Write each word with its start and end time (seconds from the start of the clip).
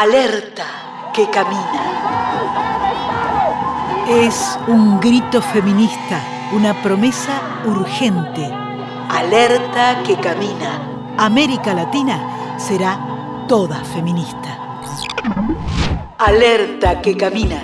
Alerta 0.00 0.64
que 1.12 1.28
camina. 1.28 1.82
Es 4.08 4.58
un 4.66 4.98
grito 4.98 5.42
feminista, 5.42 6.24
una 6.54 6.72
promesa 6.82 7.60
urgente. 7.66 8.50
Alerta 9.10 10.02
que 10.02 10.16
camina. 10.16 10.80
América 11.18 11.74
Latina 11.74 12.56
será 12.56 12.98
toda 13.46 13.84
feminista. 13.84 14.80
Alerta 16.16 17.02
que 17.02 17.14
camina. 17.14 17.62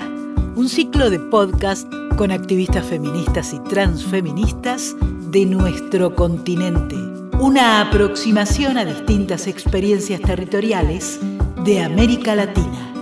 Un 0.56 0.68
ciclo 0.68 1.08
de 1.08 1.18
podcast 1.18 1.90
con 2.18 2.32
activistas 2.32 2.84
feministas 2.84 3.54
y 3.54 3.60
transfeministas 3.60 4.94
de 5.30 5.46
nuestro 5.46 6.14
continente. 6.14 6.96
Una 7.40 7.80
aproximación 7.80 8.76
a 8.76 8.84
distintas 8.84 9.46
experiencias 9.46 10.20
territoriales 10.20 11.18
de 11.66 11.82
América 11.82 12.36
Latina. 12.36 12.92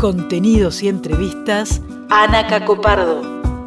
Contenidos 0.00 0.80
y 0.84 0.88
entrevistas. 0.88 1.82
Ana 2.08 2.46
Cacopardo. 2.46 3.20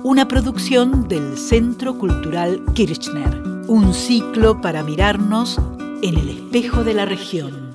Una 0.03 0.29
producción 0.29 1.09
del 1.09 1.37
Centro 1.37 1.97
Cultural 1.97 2.63
Kirchner. 2.73 3.43
Un 3.67 3.93
ciclo 3.93 4.61
para 4.61 4.81
mirarnos 4.81 5.59
en 6.01 6.17
el 6.17 6.29
espejo 6.29 6.85
de 6.85 6.93
la 6.93 7.03
región. 7.03 7.73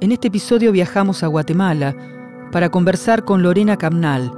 En 0.00 0.10
este 0.10 0.28
episodio 0.28 0.72
viajamos 0.72 1.22
a 1.22 1.28
Guatemala 1.28 1.94
para 2.50 2.70
conversar 2.70 3.24
con 3.24 3.44
Lorena 3.44 3.76
Camnal, 3.76 4.32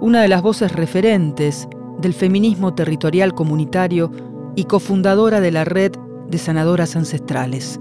una 0.00 0.22
de 0.22 0.28
las 0.28 0.40
voces 0.40 0.72
referentes 0.72 1.68
del 2.00 2.14
feminismo 2.14 2.74
territorial 2.74 3.34
comunitario 3.34 4.10
y 4.56 4.64
cofundadora 4.64 5.40
de 5.40 5.50
la 5.50 5.64
red 5.64 5.92
de 6.30 6.38
sanadoras 6.38 6.96
ancestrales. 6.96 7.80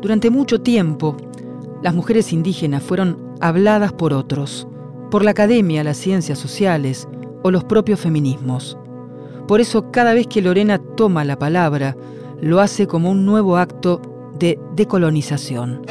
Durante 0.00 0.30
mucho 0.30 0.60
tiempo, 0.60 1.16
las 1.82 1.94
mujeres 1.94 2.32
indígenas 2.32 2.82
fueron 2.82 3.34
habladas 3.40 3.92
por 3.92 4.12
otros, 4.12 4.66
por 5.10 5.24
la 5.24 5.32
academia, 5.32 5.84
las 5.84 5.96
ciencias 5.96 6.38
sociales 6.38 7.08
o 7.42 7.50
los 7.50 7.64
propios 7.64 8.00
feminismos. 8.00 8.78
Por 9.48 9.60
eso 9.60 9.90
cada 9.90 10.14
vez 10.14 10.26
que 10.26 10.42
Lorena 10.42 10.78
toma 10.78 11.24
la 11.24 11.38
palabra, 11.38 11.96
lo 12.40 12.60
hace 12.60 12.86
como 12.86 13.10
un 13.10 13.26
nuevo 13.26 13.56
acto 13.56 14.00
de 14.38 14.58
decolonización. 14.76 15.82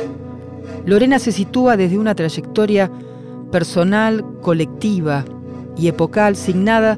Lorena 0.85 1.19
se 1.19 1.31
sitúa 1.31 1.77
desde 1.77 1.97
una 1.97 2.15
trayectoria 2.15 2.91
personal, 3.51 4.25
colectiva 4.41 5.25
y 5.77 5.87
epocal 5.87 6.35
signada 6.35 6.97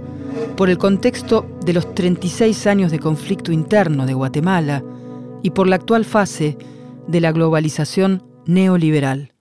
por 0.55 0.69
el 0.69 0.77
contexto 0.77 1.45
de 1.65 1.73
los 1.73 1.93
36 1.95 2.67
años 2.67 2.91
de 2.91 2.99
conflicto 2.99 3.51
interno 3.51 4.05
de 4.05 4.13
Guatemala 4.13 4.83
y 5.41 5.51
por 5.51 5.67
la 5.67 5.77
actual 5.77 6.05
fase 6.05 6.57
de 7.07 7.21
la 7.21 7.31
globalización 7.31 8.23
neoliberal. 8.45 9.33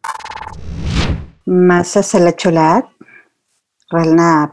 Ralna. 3.91 4.53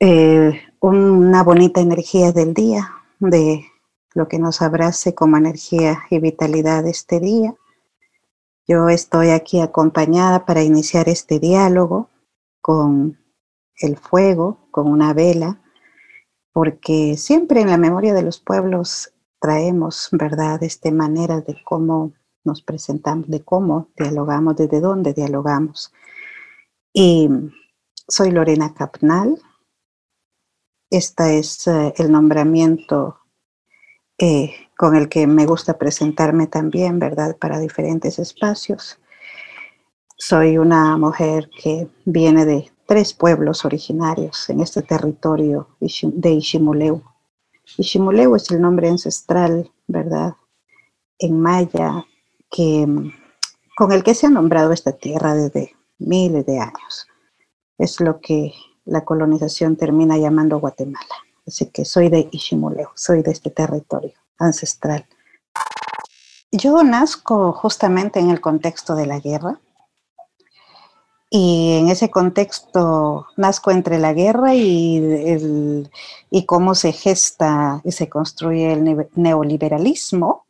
Eh, 0.00 0.60
una 0.80 1.42
bonita 1.42 1.80
energía 1.80 2.32
del 2.32 2.52
día, 2.52 2.90
de 3.20 3.64
lo 4.14 4.28
que 4.28 4.38
nos 4.38 4.60
abrace 4.60 5.14
como 5.14 5.36
energía 5.36 6.00
y 6.10 6.18
vitalidad 6.18 6.86
este 6.86 7.20
día. 7.20 7.54
Yo 8.66 8.88
estoy 8.88 9.30
aquí 9.30 9.60
acompañada 9.60 10.44
para 10.44 10.62
iniciar 10.62 11.08
este 11.08 11.38
diálogo 11.38 12.10
con 12.66 13.16
el 13.76 13.96
fuego, 13.96 14.66
con 14.72 14.88
una 14.88 15.14
vela, 15.14 15.62
porque 16.52 17.16
siempre 17.16 17.60
en 17.60 17.70
la 17.70 17.76
memoria 17.76 18.12
de 18.12 18.24
los 18.24 18.40
pueblos 18.40 19.14
traemos, 19.40 20.08
¿verdad?, 20.10 20.60
esta 20.64 20.90
manera 20.90 21.40
de 21.42 21.62
cómo 21.62 22.14
nos 22.42 22.62
presentamos, 22.62 23.28
de 23.28 23.44
cómo 23.44 23.90
dialogamos, 23.96 24.56
desde 24.56 24.80
dónde 24.80 25.12
dialogamos. 25.12 25.92
Y 26.92 27.30
soy 28.08 28.32
Lorena 28.32 28.74
Capnal. 28.74 29.40
Este 30.90 31.38
es 31.38 31.68
eh, 31.68 31.94
el 31.98 32.10
nombramiento 32.10 33.20
eh, 34.18 34.56
con 34.76 34.96
el 34.96 35.08
que 35.08 35.28
me 35.28 35.46
gusta 35.46 35.78
presentarme 35.78 36.48
también, 36.48 36.98
¿verdad?, 36.98 37.36
para 37.38 37.60
diferentes 37.60 38.18
espacios. 38.18 38.98
Soy 40.18 40.56
una 40.56 40.96
mujer 40.96 41.50
que 41.62 41.88
viene 42.06 42.46
de 42.46 42.72
tres 42.86 43.12
pueblos 43.12 43.66
originarios 43.66 44.48
en 44.48 44.60
este 44.60 44.80
territorio 44.80 45.68
de 45.78 46.30
Ishimuleu. 46.30 47.02
Ishimuleu 47.76 48.34
es 48.34 48.50
el 48.50 48.62
nombre 48.62 48.88
ancestral, 48.88 49.70
¿verdad? 49.86 50.34
En 51.18 51.38
maya, 51.38 52.06
que, 52.50 52.86
con 53.76 53.92
el 53.92 54.02
que 54.02 54.14
se 54.14 54.26
ha 54.26 54.30
nombrado 54.30 54.72
esta 54.72 54.92
tierra 54.92 55.34
desde 55.34 55.76
miles 55.98 56.46
de 56.46 56.60
años. 56.60 57.06
Es 57.76 58.00
lo 58.00 58.18
que 58.18 58.54
la 58.86 59.04
colonización 59.04 59.76
termina 59.76 60.16
llamando 60.16 60.60
Guatemala. 60.60 61.14
Así 61.46 61.66
que 61.66 61.84
soy 61.84 62.08
de 62.08 62.30
Ishimuleu, 62.32 62.88
soy 62.94 63.22
de 63.22 63.32
este 63.32 63.50
territorio 63.50 64.14
ancestral. 64.38 65.06
Yo 66.50 66.82
nazco 66.84 67.52
justamente 67.52 68.18
en 68.18 68.30
el 68.30 68.40
contexto 68.40 68.94
de 68.94 69.04
la 69.04 69.20
guerra, 69.20 69.60
y 71.30 71.78
en 71.78 71.88
ese 71.88 72.10
contexto 72.10 73.26
nazco 73.36 73.70
entre 73.70 73.98
la 73.98 74.12
guerra 74.12 74.54
y, 74.54 75.84
y 76.30 76.46
cómo 76.46 76.74
se 76.74 76.92
gesta 76.92 77.80
y 77.84 77.92
se 77.92 78.08
construye 78.08 78.72
el 78.72 79.08
neoliberalismo 79.14 80.46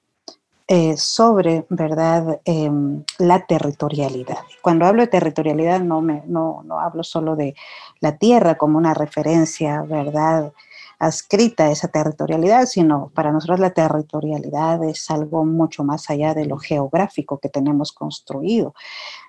eh, 0.68 0.96
sobre, 0.96 1.64
¿verdad?, 1.68 2.40
em, 2.44 3.04
la 3.18 3.46
territorialidad. 3.46 4.38
Cuando 4.62 4.84
hablo 4.84 5.02
de 5.02 5.06
territorialidad 5.06 5.80
no, 5.80 6.02
me, 6.02 6.24
no, 6.26 6.62
no 6.64 6.80
hablo 6.80 7.04
solo 7.04 7.36
de 7.36 7.54
la 8.00 8.18
tierra 8.18 8.56
como 8.56 8.76
una 8.76 8.92
referencia, 8.92 9.82
¿verdad?, 9.82 10.52
adscrita 10.98 11.64
a 11.64 11.70
esa 11.70 11.88
territorialidad, 11.88 12.66
sino 12.66 13.10
para 13.14 13.32
nosotros 13.32 13.60
la 13.60 13.70
territorialidad 13.70 14.82
es 14.84 15.10
algo 15.10 15.44
mucho 15.44 15.84
más 15.84 16.08
allá 16.08 16.34
de 16.34 16.46
lo 16.46 16.56
geográfico 16.58 17.38
que 17.38 17.48
tenemos 17.48 17.92
construido, 17.92 18.74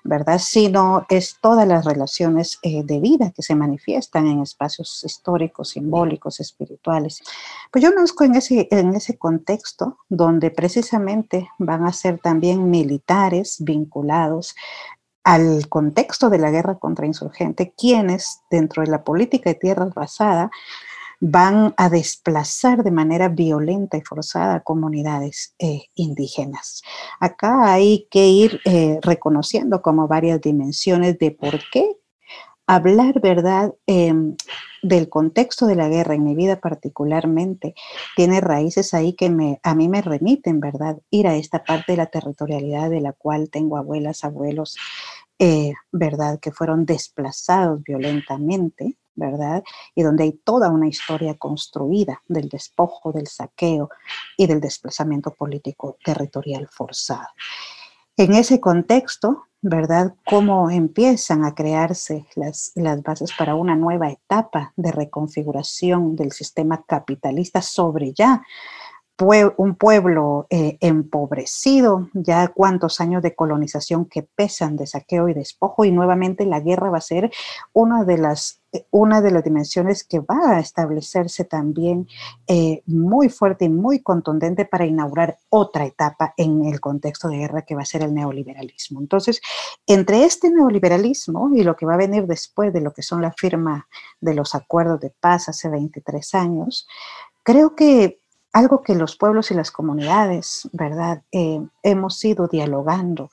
¿verdad? 0.04 0.38
Sino 0.38 1.04
es 1.08 1.36
todas 1.40 1.68
las 1.68 1.84
relaciones 1.84 2.58
eh, 2.62 2.82
de 2.84 3.00
vida 3.00 3.32
que 3.32 3.42
se 3.42 3.54
manifiestan 3.54 4.26
en 4.26 4.42
espacios 4.42 5.04
históricos, 5.04 5.70
simbólicos, 5.70 6.40
espirituales. 6.40 7.20
Pues 7.70 7.84
yo 7.84 7.90
nazco 7.92 8.24
en 8.24 8.36
ese, 8.36 8.68
en 8.70 8.94
ese 8.94 9.18
contexto 9.18 9.98
donde 10.08 10.50
precisamente 10.50 11.48
van 11.58 11.86
a 11.86 11.92
ser 11.92 12.18
también 12.18 12.70
militares 12.70 13.56
vinculados 13.60 14.54
al 15.24 15.68
contexto 15.68 16.30
de 16.30 16.38
la 16.38 16.50
guerra 16.50 16.78
contra 16.78 17.04
insurgente, 17.04 17.74
quienes 17.76 18.40
dentro 18.50 18.82
de 18.82 18.90
la 18.90 19.04
política 19.04 19.50
de 19.50 19.56
tierra 19.56 19.84
basada 19.94 20.50
van 21.20 21.74
a 21.76 21.88
desplazar 21.88 22.84
de 22.84 22.90
manera 22.90 23.28
violenta 23.28 23.96
y 23.96 24.02
forzada 24.02 24.56
a 24.56 24.60
comunidades 24.60 25.54
eh, 25.58 25.82
indígenas. 25.94 26.82
Acá 27.20 27.72
hay 27.72 28.06
que 28.10 28.26
ir 28.28 28.60
eh, 28.64 28.98
reconociendo 29.02 29.82
como 29.82 30.06
varias 30.06 30.40
dimensiones 30.40 31.18
de 31.18 31.32
por 31.32 31.58
qué 31.72 31.96
hablar, 32.66 33.20
¿verdad?, 33.20 33.74
em, 33.86 34.36
del 34.82 35.08
contexto 35.08 35.66
de 35.66 35.74
la 35.74 35.88
guerra 35.88 36.14
en 36.14 36.22
mi 36.22 36.34
vida 36.36 36.60
particularmente, 36.60 37.74
tiene 38.14 38.40
raíces 38.40 38.94
ahí 38.94 39.14
que 39.14 39.30
me, 39.30 39.58
a 39.64 39.74
mí 39.74 39.88
me 39.88 40.02
remiten, 40.02 40.60
¿verdad?, 40.60 40.98
ir 41.10 41.26
a 41.26 41.34
esta 41.34 41.64
parte 41.64 41.92
de 41.92 41.96
la 41.96 42.06
territorialidad 42.06 42.90
de 42.90 43.00
la 43.00 43.12
cual 43.12 43.50
tengo 43.50 43.76
abuelas, 43.78 44.22
abuelos, 44.22 44.76
eh, 45.38 45.72
¿verdad?, 45.92 46.38
que 46.40 46.52
fueron 46.52 46.84
desplazados 46.86 47.82
violentamente 47.82 48.96
¿verdad? 49.18 49.62
Y 49.94 50.02
donde 50.02 50.24
hay 50.24 50.32
toda 50.32 50.70
una 50.70 50.88
historia 50.88 51.34
construida 51.34 52.22
del 52.28 52.48
despojo, 52.48 53.12
del 53.12 53.26
saqueo 53.26 53.90
y 54.36 54.46
del 54.46 54.60
desplazamiento 54.60 55.34
político 55.34 55.98
territorial 56.04 56.68
forzado. 56.68 57.28
En 58.16 58.34
ese 58.34 58.60
contexto, 58.60 59.44
¿verdad? 59.60 60.14
Cómo 60.24 60.70
empiezan 60.70 61.44
a 61.44 61.54
crearse 61.54 62.26
las, 62.36 62.72
las 62.76 63.02
bases 63.02 63.32
para 63.36 63.54
una 63.54 63.74
nueva 63.74 64.10
etapa 64.10 64.72
de 64.76 64.92
reconfiguración 64.92 66.14
del 66.14 66.32
sistema 66.32 66.84
capitalista 66.86 67.60
sobre 67.60 68.12
ya 68.12 68.42
un 69.56 69.74
pueblo 69.74 70.46
eh, 70.48 70.78
empobrecido, 70.80 72.08
ya 72.12 72.48
cuántos 72.48 73.00
años 73.00 73.22
de 73.22 73.34
colonización 73.34 74.04
que 74.04 74.22
pesan 74.22 74.76
de 74.76 74.86
saqueo 74.86 75.28
y 75.28 75.34
despojo, 75.34 75.84
y 75.84 75.90
nuevamente 75.90 76.46
la 76.46 76.60
guerra 76.60 76.90
va 76.90 76.98
a 76.98 77.02
ser 77.02 77.30
una 77.72 78.04
de 78.04 78.18
las, 78.18 78.57
una 78.90 79.20
de 79.20 79.30
las 79.30 79.44
dimensiones 79.44 80.04
que 80.04 80.20
va 80.20 80.56
a 80.56 80.60
establecerse 80.60 81.44
también 81.44 82.06
eh, 82.46 82.82
muy 82.86 83.28
fuerte 83.28 83.64
y 83.64 83.70
muy 83.70 84.00
contundente 84.00 84.66
para 84.66 84.84
inaugurar 84.84 85.38
otra 85.48 85.86
etapa 85.86 86.34
en 86.36 86.64
el 86.64 86.80
contexto 86.80 87.28
de 87.28 87.38
guerra 87.38 87.62
que 87.62 87.74
va 87.74 87.82
a 87.82 87.86
ser 87.86 88.02
el 88.02 88.14
neoliberalismo. 88.14 89.00
Entonces, 89.00 89.40
entre 89.86 90.24
este 90.24 90.50
neoliberalismo 90.50 91.50
y 91.54 91.62
lo 91.62 91.76
que 91.76 91.86
va 91.86 91.94
a 91.94 91.98
venir 91.98 92.26
después 92.26 92.72
de 92.72 92.80
lo 92.80 92.92
que 92.92 93.02
son 93.02 93.22
la 93.22 93.32
firma 93.32 93.88
de 94.20 94.34
los 94.34 94.54
acuerdos 94.54 95.00
de 95.00 95.10
paz 95.10 95.48
hace 95.48 95.68
23 95.68 96.34
años, 96.34 96.86
creo 97.42 97.74
que 97.74 98.20
algo 98.52 98.82
que 98.82 98.94
los 98.94 99.16
pueblos 99.16 99.50
y 99.50 99.54
las 99.54 99.70
comunidades, 99.70 100.68
¿verdad?, 100.72 101.22
eh, 101.32 101.60
hemos 101.82 102.24
ido 102.24 102.48
dialogando, 102.48 103.30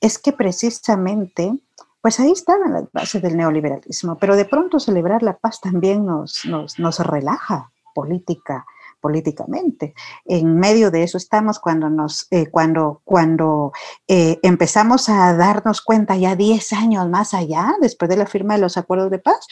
es 0.00 0.18
que 0.18 0.32
precisamente, 0.32 1.58
pues 2.04 2.20
ahí 2.20 2.32
estaban 2.32 2.74
las 2.74 2.92
bases 2.92 3.22
del 3.22 3.34
neoliberalismo, 3.34 4.18
pero 4.18 4.36
de 4.36 4.44
pronto 4.44 4.78
celebrar 4.78 5.22
la 5.22 5.38
paz 5.38 5.62
también 5.62 6.04
nos, 6.04 6.44
nos, 6.44 6.78
nos 6.78 6.98
relaja 6.98 7.72
política, 7.94 8.66
políticamente. 9.00 9.94
En 10.26 10.54
medio 10.58 10.90
de 10.90 11.02
eso 11.02 11.16
estamos 11.16 11.58
cuando 11.58 11.88
nos, 11.88 12.26
eh, 12.30 12.50
cuando, 12.50 13.00
cuando 13.04 13.72
eh, 14.06 14.38
empezamos 14.42 15.08
a 15.08 15.32
darnos 15.32 15.80
cuenta 15.80 16.14
ya 16.16 16.36
10 16.36 16.74
años 16.74 17.08
más 17.08 17.32
allá, 17.32 17.72
después 17.80 18.10
de 18.10 18.18
la 18.18 18.26
firma 18.26 18.56
de 18.56 18.60
los 18.60 18.76
acuerdos 18.76 19.10
de 19.10 19.20
paz, 19.20 19.48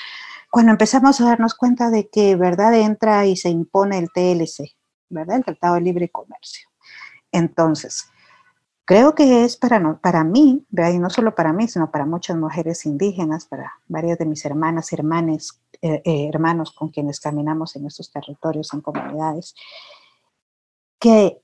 cuando 0.51 0.73
empezamos 0.73 1.23
a 1.23 1.25
darnos 1.25 1.55
cuenta 1.55 1.89
de 1.89 2.11
que, 2.11 2.37
¿verdad?, 2.37 2.75
entra 2.75 3.25
y 3.25 3.39
se 3.39 3.49
impone 3.49 3.97
el 3.97 4.11
TLC, 4.13 4.77
¿verdad?, 5.09 5.39
el 5.39 5.45
Tratado 5.47 5.77
de 5.77 5.81
Libre 5.81 6.11
Comercio. 6.11 6.69
Entonces, 7.33 8.12
creo 8.85 9.15
que 9.15 9.45
es 9.45 9.57
para, 9.57 9.99
para 9.99 10.25
mí, 10.25 10.67
y 10.71 10.99
no 10.99 11.11
solo 11.11 11.35
para 11.35 11.53
mí, 11.53 11.69
sino 11.69 11.91
para 11.91 12.07
muchas 12.07 12.37
mujeres 12.37 12.87
indígenas, 12.87 13.47
para 13.47 13.73
varias 13.89 14.19
de 14.19 14.27
mis 14.27 14.45
hermanas, 14.45 14.93
hermanes 14.93 15.61
eh, 15.85 16.01
eh, 16.05 16.29
hermanos 16.29 16.71
con 16.71 16.91
quienes 16.91 17.19
caminamos 17.19 17.75
en 17.75 17.87
estos 17.87 18.09
territorios, 18.11 18.73
en 18.73 18.83
comunidades, 18.83 19.57
que 21.01 21.43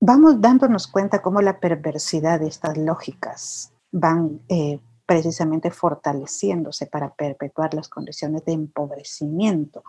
vamos 0.00 0.40
dándonos 0.40 0.88
cuenta 0.88 1.22
cómo 1.22 1.40
la 1.40 1.60
perversidad 1.60 2.40
de 2.40 2.48
estas 2.48 2.76
lógicas 2.76 3.72
van 3.92 4.40
eh, 4.48 4.80
precisamente 5.06 5.70
fortaleciéndose 5.70 6.86
para 6.86 7.14
perpetuar 7.14 7.72
las 7.74 7.88
condiciones 7.88 8.44
de 8.44 8.52
empobrecimiento 8.52 9.84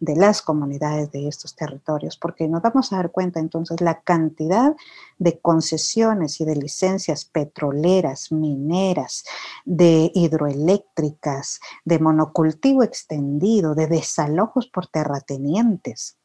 de 0.00 0.16
las 0.16 0.42
comunidades 0.42 1.10
de 1.12 1.28
estos 1.28 1.54
territorios, 1.54 2.16
porque 2.16 2.48
nos 2.48 2.62
vamos 2.62 2.92
a 2.92 2.96
dar 2.96 3.10
cuenta 3.10 3.40
entonces 3.40 3.80
la 3.80 4.00
cantidad 4.00 4.74
de 5.18 5.38
concesiones 5.40 6.40
y 6.40 6.44
de 6.44 6.56
licencias 6.56 7.24
petroleras, 7.24 8.32
mineras, 8.32 9.24
de 9.64 10.10
hidroeléctricas, 10.14 11.60
de 11.84 11.98
monocultivo 11.98 12.82
extendido, 12.82 13.74
de 13.74 13.86
desalojos 13.86 14.66
por 14.66 14.86
terratenientes 14.86 16.16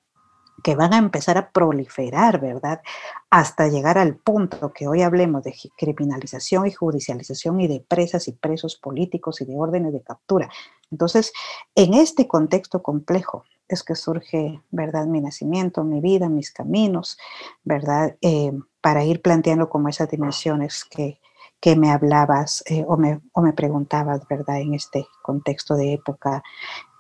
que 0.64 0.76
van 0.76 0.94
a 0.94 0.98
empezar 0.98 1.38
a 1.38 1.52
proliferar, 1.52 2.40
¿verdad? 2.40 2.82
Hasta 3.30 3.68
llegar 3.68 3.98
al 3.98 4.16
punto 4.16 4.74
que 4.74 4.88
hoy 4.88 5.02
hablemos 5.02 5.44
de 5.44 5.56
criminalización 5.78 6.66
y 6.68 6.72
judicialización 6.72 7.62
y 7.62 7.68
de 7.68 7.86
presas 7.88 8.28
y 8.28 8.32
presos 8.32 8.76
políticos 8.76 9.42
y 9.42 9.46
de 9.46 9.56
órdenes 9.56 9.94
de 9.94 10.02
captura. 10.02 10.50
Entonces, 10.92 11.34
en 11.76 11.94
este 11.94 12.28
contexto 12.28 12.82
complejo 12.82 13.44
es 13.68 13.84
que 13.84 13.96
surge, 13.96 14.62
¿verdad? 14.72 15.06
Mi 15.08 15.22
nacimiento, 15.22 15.84
mi 15.84 16.00
vida, 16.00 16.30
mis 16.30 16.52
caminos, 16.52 17.18
¿verdad? 17.64 18.16
Eh, 18.22 18.54
para 18.82 19.04
ir 19.04 19.22
planteando 19.22 19.70
como 19.70 19.90
esas 19.90 20.10
dimensiones 20.10 20.86
que, 20.86 21.20
que 21.60 21.76
me 21.76 21.92
hablabas 21.92 22.64
eh, 22.68 22.86
o, 22.88 22.96
me, 22.96 23.20
o, 23.34 23.42
me, 23.42 23.52
preguntabas, 23.52 24.26
¿verdad? 24.30 24.62
En 24.62 24.74
este 24.74 25.06
contexto 25.22 25.76
de 25.76 25.94
época 25.94 26.44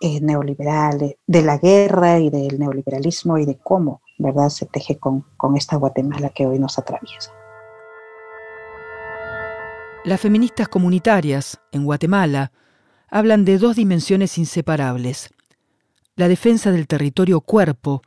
eh, 0.01 0.19
neoliberal, 0.19 1.15
de 1.25 1.41
la 1.41 1.57
guerra 1.57 2.19
y 2.19 2.29
del 2.29 2.59
neoliberalismo 2.59 3.37
y 3.37 3.45
de 3.45 3.57
cómo, 3.57 4.01
¿verdad? 4.17 4.49
Se 4.49 4.65
teje 4.65 4.99
con, 4.99 5.21
con 5.37 5.55
esta 5.55 5.77
Guatemala 5.77 6.29
que 6.29 6.45
hoy 6.45 6.59
nos 6.59 6.77
atraviesa. 6.77 7.31
Las 10.03 10.21
feministas 10.21 10.67
comunitarias 10.67 11.59
en 11.71 11.85
Guatemala 11.85 12.51
hablan 13.09 13.45
de 13.45 13.57
dos 13.57 13.75
dimensiones 13.75 14.37
inseparables, 14.37 15.29
la 16.15 16.27
defensa 16.27 16.71
del 16.71 16.87
territorio 16.87 17.41
cuerpo 17.41 18.01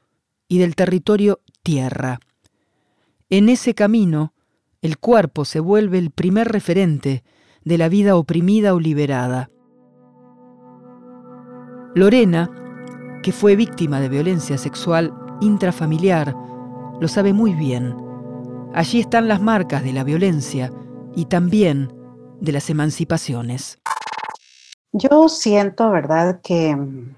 y 0.48 0.58
del 0.58 0.74
territorio 0.74 1.40
tierra. 1.62 2.20
En 3.28 3.48
ese 3.48 3.74
camino, 3.74 4.34
el 4.82 4.98
cuerpo 4.98 5.44
se 5.44 5.60
vuelve 5.60 5.98
el 5.98 6.10
primer 6.10 6.48
referente 6.48 7.22
de 7.64 7.78
la 7.78 7.88
vida 7.88 8.16
oprimida 8.16 8.74
o 8.74 8.80
liberada. 8.80 9.50
Lorena, 11.94 12.50
que 13.22 13.32
fue 13.32 13.56
víctima 13.56 14.00
de 14.00 14.08
violencia 14.08 14.58
sexual 14.58 15.12
intrafamiliar, 15.40 16.34
lo 17.00 17.08
sabe 17.08 17.32
muy 17.32 17.54
bien. 17.54 17.94
Allí 18.74 19.00
están 19.00 19.28
las 19.28 19.40
marcas 19.40 19.82
de 19.82 19.92
la 19.92 20.04
violencia 20.04 20.72
y 21.14 21.26
también 21.26 21.92
de 22.40 22.52
las 22.52 22.70
emancipaciones. 22.70 23.78
Yo 24.92 25.28
siento, 25.28 25.90
¿verdad?, 25.90 26.40
que 26.42 26.74
mm, 26.74 27.14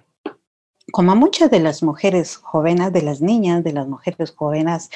como 0.92 1.16
muchas 1.16 1.50
de 1.50 1.60
las 1.60 1.82
mujeres 1.82 2.36
jóvenes, 2.36 2.92
de 2.92 3.02
las 3.02 3.22
niñas, 3.22 3.64
de 3.64 3.72
las 3.72 3.88
mujeres 3.88 4.32
jóvenes 4.32 4.90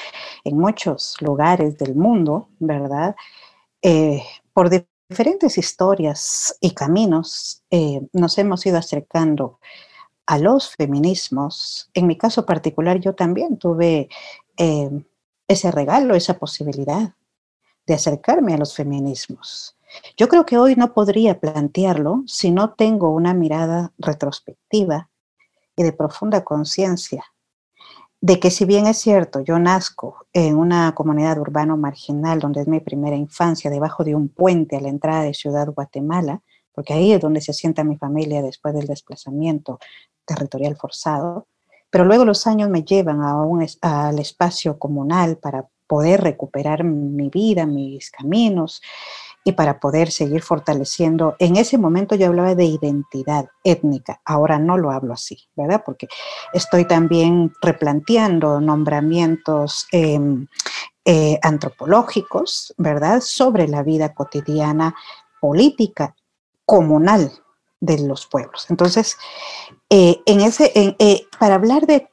en 0.44 0.58
muchos 0.58 1.16
lugares 1.20 1.78
del 1.78 1.94
mundo, 1.94 2.48
¿verdad? 2.58 3.16
Eh, 3.82 4.22
por 4.52 4.68
diferentes 4.70 5.58
historias 5.58 6.56
y 6.60 6.72
caminos 6.72 7.62
eh, 7.70 8.02
nos 8.12 8.36
hemos 8.38 8.66
ido 8.66 8.78
acercando 8.78 9.58
a 10.26 10.38
los 10.38 10.70
feminismos. 10.76 11.90
En 11.94 12.06
mi 12.06 12.18
caso 12.18 12.46
particular, 12.46 13.00
yo 13.00 13.14
también 13.14 13.58
tuve 13.58 14.08
eh, 14.58 14.90
ese 15.48 15.70
regalo, 15.70 16.14
esa 16.14 16.38
posibilidad 16.38 17.14
de 17.86 17.94
acercarme 17.94 18.54
a 18.54 18.58
los 18.58 18.74
feminismos. 18.74 19.76
Yo 20.16 20.28
creo 20.28 20.44
que 20.44 20.58
hoy 20.58 20.74
no 20.76 20.92
podría 20.92 21.40
plantearlo 21.40 22.22
si 22.26 22.50
no 22.50 22.74
tengo 22.74 23.10
una 23.10 23.34
mirada 23.34 23.92
retrospectiva 23.98 25.08
y 25.76 25.82
de 25.82 25.92
profunda 25.92 26.44
conciencia 26.44 27.24
de 28.20 28.40
que 28.40 28.50
si 28.50 28.64
bien 28.64 28.86
es 28.86 28.98
cierto, 28.98 29.40
yo 29.40 29.58
nazco 29.58 30.26
en 30.32 30.56
una 30.56 30.94
comunidad 30.94 31.38
urbano 31.38 31.76
marginal 31.76 32.40
donde 32.40 32.62
es 32.62 32.68
mi 32.68 32.80
primera 32.80 33.14
infancia, 33.14 33.70
debajo 33.70 34.04
de 34.04 34.14
un 34.14 34.28
puente 34.28 34.76
a 34.76 34.80
la 34.80 34.88
entrada 34.88 35.22
de 35.22 35.34
Ciudad 35.34 35.68
Guatemala, 35.68 36.42
porque 36.72 36.92
ahí 36.92 37.12
es 37.12 37.20
donde 37.20 37.40
se 37.40 37.52
asienta 37.52 37.84
mi 37.84 37.96
familia 37.96 38.42
después 38.42 38.74
del 38.74 38.86
desplazamiento 38.86 39.78
territorial 40.24 40.76
forzado, 40.76 41.46
pero 41.90 42.04
luego 42.04 42.24
los 42.24 42.46
años 42.46 42.68
me 42.68 42.82
llevan 42.82 43.22
a 43.22 43.40
un, 43.42 43.64
al 43.82 44.18
espacio 44.18 44.78
comunal 44.78 45.36
para 45.38 45.68
poder 45.86 46.22
recuperar 46.22 46.84
mi 46.84 47.28
vida, 47.28 47.66
mis 47.66 48.10
caminos, 48.10 48.82
y 49.46 49.52
para 49.52 49.78
poder 49.78 50.10
seguir 50.10 50.42
fortaleciendo. 50.42 51.36
En 51.38 51.54
ese 51.54 51.78
momento 51.78 52.16
yo 52.16 52.26
hablaba 52.26 52.56
de 52.56 52.64
identidad 52.64 53.48
étnica, 53.62 54.20
ahora 54.24 54.58
no 54.58 54.76
lo 54.76 54.90
hablo 54.90 55.14
así, 55.14 55.38
¿verdad? 55.54 55.84
Porque 55.86 56.08
estoy 56.52 56.84
también 56.84 57.52
replanteando 57.62 58.60
nombramientos 58.60 59.86
em, 59.92 60.48
eh, 61.04 61.38
antropológicos, 61.42 62.74
¿verdad? 62.76 63.20
Sobre 63.20 63.68
la 63.68 63.84
vida 63.84 64.14
cotidiana 64.14 64.96
política 65.40 66.16
comunal 66.64 67.30
de 67.78 68.00
los 68.00 68.26
pueblos. 68.26 68.66
Entonces, 68.68 69.16
eh, 69.88 70.16
en 70.26 70.40
ese, 70.40 70.72
eh, 70.74 71.26
para 71.38 71.54
hablar 71.54 71.86
de 71.86 72.08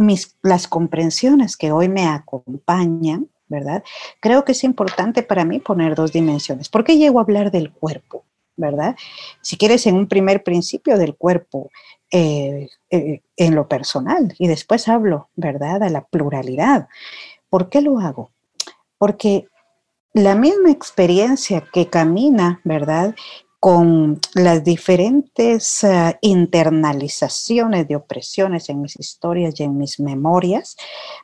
mis, 0.00 0.36
las 0.42 0.66
comprensiones 0.66 1.56
que 1.56 1.72
hoy 1.72 1.88
me 1.88 2.06
acompañan, 2.06 3.28
¿verdad? 3.48 3.82
Creo 4.20 4.44
que 4.44 4.52
es 4.52 4.64
importante 4.64 5.22
para 5.22 5.44
mí 5.44 5.60
poner 5.60 5.94
dos 5.94 6.12
dimensiones. 6.12 6.68
¿Por 6.68 6.84
qué 6.84 6.96
llego 6.96 7.18
a 7.18 7.22
hablar 7.22 7.50
del 7.50 7.70
cuerpo? 7.72 8.24
¿verdad? 8.60 8.94
Si 9.40 9.56
quieres, 9.56 9.86
en 9.86 9.96
un 9.96 10.06
primer 10.06 10.44
principio 10.44 10.98
del 10.98 11.16
cuerpo, 11.16 11.70
eh, 12.12 12.68
eh, 12.90 13.22
en 13.36 13.54
lo 13.54 13.66
personal, 13.66 14.34
y 14.38 14.46
después 14.46 14.86
hablo, 14.86 15.30
¿verdad?, 15.34 15.80
de 15.80 15.90
la 15.90 16.02
pluralidad. 16.04 16.88
¿Por 17.48 17.68
qué 17.68 17.80
lo 17.80 17.98
hago? 17.98 18.30
Porque 18.98 19.48
la 20.12 20.34
misma 20.34 20.70
experiencia 20.70 21.64
que 21.72 21.88
camina, 21.88 22.60
¿verdad?, 22.64 23.14
con 23.60 24.18
las 24.32 24.64
diferentes 24.64 25.84
uh, 25.84 26.16
internalizaciones 26.22 27.86
de 27.86 27.96
opresiones 27.96 28.70
en 28.70 28.80
mis 28.80 28.98
historias 28.98 29.60
y 29.60 29.64
en 29.64 29.76
mis 29.76 30.00
memorias, 30.00 30.76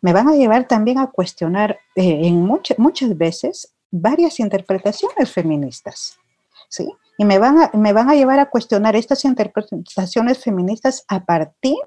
me 0.02 0.12
van 0.12 0.28
a 0.28 0.36
llevar 0.36 0.68
también 0.68 0.98
a 0.98 1.10
cuestionar 1.10 1.78
eh, 1.96 2.20
en 2.26 2.42
muchas 2.42 2.78
muchas 2.78 3.16
veces 3.16 3.72
varias 3.90 4.38
interpretaciones 4.38 5.32
feministas. 5.32 6.18
¿sí? 6.68 6.92
Y 7.16 7.24
me 7.24 7.38
van, 7.38 7.58
a, 7.58 7.70
me 7.72 7.94
van 7.94 8.10
a 8.10 8.14
llevar 8.14 8.38
a 8.38 8.50
cuestionar 8.50 8.96
estas 8.96 9.24
interpretaciones 9.24 10.38
feministas 10.38 11.04
a 11.08 11.24
partir 11.24 11.78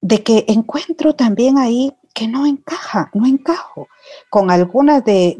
de 0.00 0.22
que 0.24 0.44
encuentro 0.48 1.14
también 1.14 1.58
ahí 1.58 1.96
que 2.14 2.28
no 2.28 2.46
encaja, 2.46 3.10
no 3.12 3.26
encajo 3.26 3.88
con 4.30 4.50
algunas 4.50 5.04
de, 5.04 5.36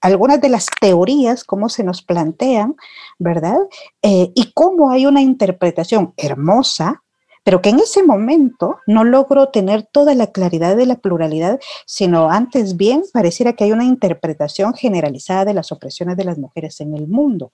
algunas 0.00 0.40
de 0.40 0.48
las 0.48 0.66
teorías, 0.80 1.44
cómo 1.44 1.68
se 1.68 1.84
nos 1.84 2.02
plantean, 2.02 2.74
¿verdad? 3.18 3.58
Eh, 4.02 4.32
y 4.34 4.52
cómo 4.52 4.90
hay 4.90 5.04
una 5.04 5.20
interpretación 5.20 6.14
hermosa, 6.16 7.02
pero 7.44 7.60
que 7.60 7.70
en 7.70 7.80
ese 7.80 8.02
momento 8.02 8.78
no 8.86 9.04
logro 9.04 9.48
tener 9.48 9.82
toda 9.82 10.14
la 10.14 10.28
claridad 10.28 10.74
de 10.74 10.86
la 10.86 10.96
pluralidad, 10.96 11.60
sino 11.86 12.30
antes 12.30 12.76
bien 12.76 13.02
pareciera 13.12 13.52
que 13.52 13.64
hay 13.64 13.72
una 13.72 13.84
interpretación 13.84 14.72
generalizada 14.74 15.44
de 15.44 15.54
las 15.54 15.70
opresiones 15.70 16.16
de 16.16 16.24
las 16.24 16.38
mujeres 16.38 16.80
en 16.80 16.94
el 16.94 17.08
mundo. 17.08 17.52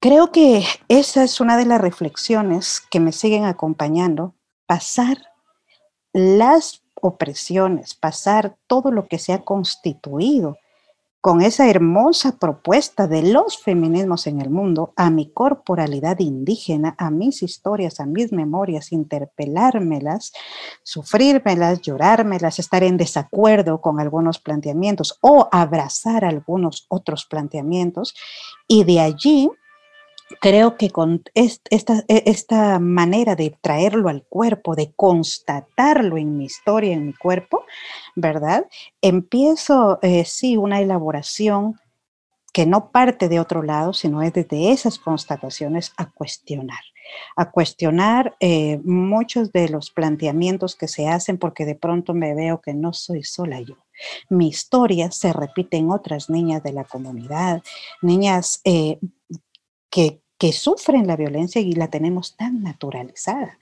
Creo 0.00 0.30
que 0.30 0.64
esa 0.88 1.24
es 1.24 1.40
una 1.40 1.56
de 1.56 1.66
las 1.66 1.80
reflexiones 1.80 2.80
que 2.90 3.00
me 3.00 3.12
siguen 3.12 3.44
acompañando, 3.44 4.34
pasar 4.66 5.18
las 6.12 6.82
opresiones, 7.00 7.94
pasar 7.94 8.56
todo 8.66 8.90
lo 8.90 9.06
que 9.06 9.18
se 9.18 9.32
ha 9.32 9.44
constituido 9.44 10.56
con 11.20 11.42
esa 11.42 11.68
hermosa 11.68 12.38
propuesta 12.38 13.08
de 13.08 13.22
los 13.22 13.58
feminismos 13.58 14.26
en 14.28 14.40
el 14.40 14.50
mundo, 14.50 14.92
a 14.96 15.10
mi 15.10 15.30
corporalidad 15.30 16.20
indígena, 16.20 16.94
a 16.96 17.10
mis 17.10 17.42
historias, 17.42 17.98
a 17.98 18.06
mis 18.06 18.32
memorias, 18.32 18.92
interpelármelas, 18.92 20.32
sufrírmelas, 20.84 21.82
llorármelas, 21.82 22.60
estar 22.60 22.84
en 22.84 22.96
desacuerdo 22.96 23.80
con 23.80 23.98
algunos 23.98 24.38
planteamientos 24.38 25.18
o 25.20 25.48
abrazar 25.50 26.24
algunos 26.24 26.86
otros 26.88 27.26
planteamientos 27.26 28.14
y 28.68 28.84
de 28.84 29.00
allí 29.00 29.50
creo 30.40 30.76
que 30.76 30.90
con 30.90 31.22
esta, 31.34 32.04
e, 32.08 32.22
esta, 32.26 32.78
manera 32.78 33.36
de 33.36 33.56
traerlo 33.60 34.08
al 34.08 34.24
cuerpo, 34.24 34.74
de 34.74 34.92
constatarlo 34.94 36.16
en 36.16 36.36
mi 36.36 36.44
historia, 36.44 36.94
en 36.94 37.06
mi 37.06 37.14
cuerpo, 37.14 37.64
¿verdad? 38.14 38.66
Empiezo, 39.00 39.98
eh, 40.02 40.24
sí, 40.24 40.56
una 40.56 40.80
elaboración 40.80 41.78
que 42.52 42.66
no 42.66 42.90
parte 42.90 43.28
de 43.28 43.40
otro 43.40 43.62
lado, 43.62 43.92
sino 43.92 44.22
es 44.22 44.32
desde 44.32 44.72
esas 44.72 44.98
constataciones 44.98 45.92
a 45.96 46.10
cuestionar, 46.10 46.80
a 47.36 47.50
cuestionar 47.50 48.36
eh, 48.40 48.80
muchos 48.84 49.52
de 49.52 49.68
los 49.68 49.90
planteamientos 49.90 50.74
que 50.74 50.88
se 50.88 51.08
hacen 51.08 51.38
porque 51.38 51.64
de 51.64 51.74
pronto 51.74 52.14
me 52.14 52.34
veo 52.34 52.60
que 52.60 52.74
no 52.74 52.92
soy 52.92 53.22
sola 53.22 53.60
yo. 53.60 53.76
Mi 54.28 54.48
historia 54.48 55.10
se 55.10 55.32
repite 55.32 55.76
en 55.76 55.90
otras 55.90 56.30
niñas 56.30 56.62
de 56.62 56.72
la 56.72 56.84
comunidad, 56.84 57.62
niñas 58.00 58.60
eh, 58.64 58.98
que, 59.90 60.20
sufren 60.52 61.06
la 61.06 61.16
violencia 61.16 61.60
y 61.60 61.72
la 61.72 61.88
tenemos 61.88 62.36
tan 62.36 62.62
naturalizada. 62.62 63.58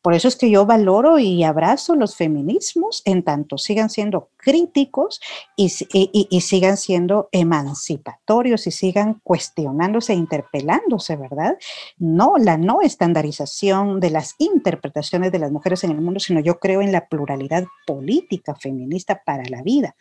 Por 0.00 0.12
eso 0.12 0.28
es 0.28 0.36
que 0.36 0.50
yo 0.50 0.66
valoro 0.66 1.18
y 1.18 1.44
abrazo 1.44 1.94
los 1.96 2.14
feminismos 2.14 3.00
en 3.06 3.22
tanto 3.22 3.56
sigan 3.56 3.88
siendo 3.88 4.28
críticos 4.36 5.20
y, 5.56 5.72
y, 5.90 6.40
sigan 6.42 6.76
siendo 6.76 7.30
emancipatorios 7.32 8.66
y 8.66 8.70
sigan 8.70 9.20
cuestionándose 9.24 10.12
e 10.12 10.16
interpelándose, 10.16 11.16
¿verdad? 11.16 11.56
No 11.96 12.34
la 12.36 12.58
no 12.58 12.82
estandarización 12.82 13.98
de 13.98 14.10
las 14.10 14.34
interpretaciones 14.38 15.32
de 15.32 15.38
las 15.38 15.50
mujeres 15.50 15.84
en 15.84 15.92
el 15.92 16.00
mundo, 16.02 16.20
sino 16.20 16.40
yo 16.40 16.58
creo 16.58 16.82
en 16.82 16.92
la 16.92 17.08
pluralidad 17.08 17.64
política 17.86 18.54
feminista 18.54 19.22
para 19.24 19.44
la 19.48 19.62
vida. 19.62 19.96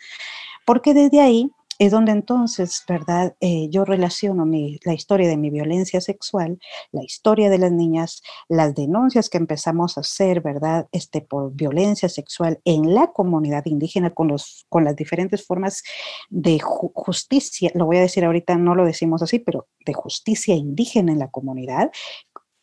Porque 0.65 0.94
desde 0.94 1.22
ahí 1.22 1.50
es 1.80 1.92
donde 1.92 2.12
entonces, 2.12 2.84
¿verdad? 2.88 3.36
Eh, 3.39 3.68
yo 3.70 3.86
relaciono 3.86 4.46
la 4.84 4.94
historia 4.94 5.27
de 5.27 5.38
mi 5.38 5.50
violencia 5.50 6.01
sexual, 6.01 6.60
la 6.92 7.03
historia 7.03 7.50
de 7.50 7.58
las 7.58 7.72
niñas, 7.72 8.22
las 8.48 8.75
denuncias 8.75 9.30
que 9.30 9.38
empezamos 9.38 9.98
a 9.98 10.01
hacer, 10.01 10.42
¿verdad? 10.42 10.88
Este, 10.92 11.22
por 11.22 11.53
violencia 11.53 12.10
sexual 12.10 12.60
en 12.65 12.94
la 12.94 13.12
comunidad 13.12 13.65
indígena 13.65 14.12
con, 14.12 14.27
los, 14.27 14.65
con 14.70 14.84
las 14.84 14.96
diferentes 14.96 15.46
formas 15.46 15.84
de 16.30 16.60
justicia, 16.60 17.72
lo 17.74 17.86
voy 17.86 17.98
a 17.98 18.01
decir 18.01 18.25
ahorita, 18.25 18.56
no 18.58 18.75
lo 18.75 18.86
decimos 18.86 19.22
así, 19.22 19.39
pero 19.39 19.68
de 19.86 19.94
justicia 19.94 20.56
indígena 20.56 21.12
en 21.12 21.20
la 21.20 21.30
comunidad, 21.30 21.92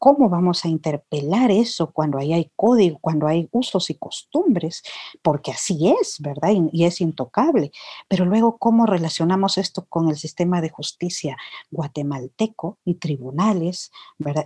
¿Cómo 0.00 0.30
vamos 0.30 0.64
a 0.64 0.68
interpelar 0.68 1.50
eso 1.50 1.92
cuando 1.92 2.16
ahí 2.16 2.32
hay 2.32 2.50
código, 2.56 2.96
cuando 3.02 3.26
hay 3.26 3.50
usos 3.52 3.90
y 3.90 3.96
costumbres? 3.96 4.82
Porque 5.20 5.50
así 5.50 5.94
es, 6.00 6.16
¿verdad? 6.20 6.52
Y, 6.72 6.86
es 6.86 7.02
intocable. 7.02 7.70
Pero 8.08 8.24
luego, 8.24 8.56
¿cómo 8.56 8.86
relacionamos 8.86 9.58
esto 9.58 9.84
con 9.90 10.08
el 10.08 10.16
sistema 10.16 10.62
de 10.62 10.70
justicia 10.70 11.36
guatemalteco 11.70 12.78
y 12.82 12.94
tribunales? 12.94 13.92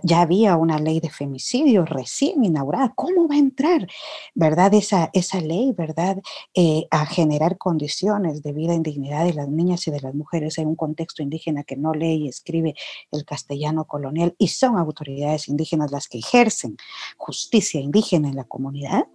Ya 0.03 0.19
había 0.19 0.57
una 0.57 0.77
ley 0.77 0.99
de 0.99 1.09
femicidio 1.09 1.85
recién 1.85 2.43
inaugurada. 2.43 2.91
¿Cómo 2.93 3.29
va 3.29 3.35
a 3.35 3.37
entrar, 3.37 3.87
verdad, 4.33 4.73
esa, 4.73 5.09
esa 5.13 5.39
ley, 5.39 5.71
verdad, 5.71 6.21
eh, 6.53 6.85
a 6.91 7.05
generar 7.05 7.57
condiciones 7.57 8.43
de 8.43 8.51
vida 8.51 8.73
e 8.73 8.79
dignidad 8.81 9.23
de 9.23 9.33
las 9.33 9.47
niñas 9.47 9.87
y 9.87 9.91
de 9.91 10.01
las 10.01 10.13
mujeres 10.13 10.57
en 10.57 10.67
un 10.67 10.75
contexto 10.75 11.23
indígena 11.23 11.63
que 11.63 11.77
no 11.77 11.93
lee 11.93 12.25
y 12.25 12.27
escribe 12.27 12.75
el 13.13 13.23
castellano 13.23 13.85
colonial 13.85 14.35
y 14.37 14.49
son 14.49 14.77
autoridades 14.77 15.44
indígenas 15.49 15.91
las 15.91 16.07
que 16.07 16.19
ejercen 16.19 16.77
justicia 17.17 17.79
indígena 17.79 18.29
en 18.29 18.35
la 18.35 18.43
comunidad? 18.45 19.05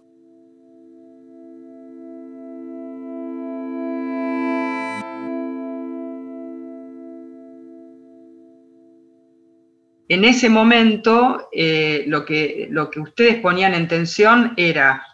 En 10.11 10.25
ese 10.25 10.49
momento, 10.49 11.47
eh, 11.53 12.03
lo, 12.05 12.25
que, 12.25 12.67
lo 12.69 12.89
que 12.89 12.99
ustedes 12.99 13.37
ponían 13.37 13.73
en 13.73 13.87
tensión 13.87 14.53
era 14.57 15.07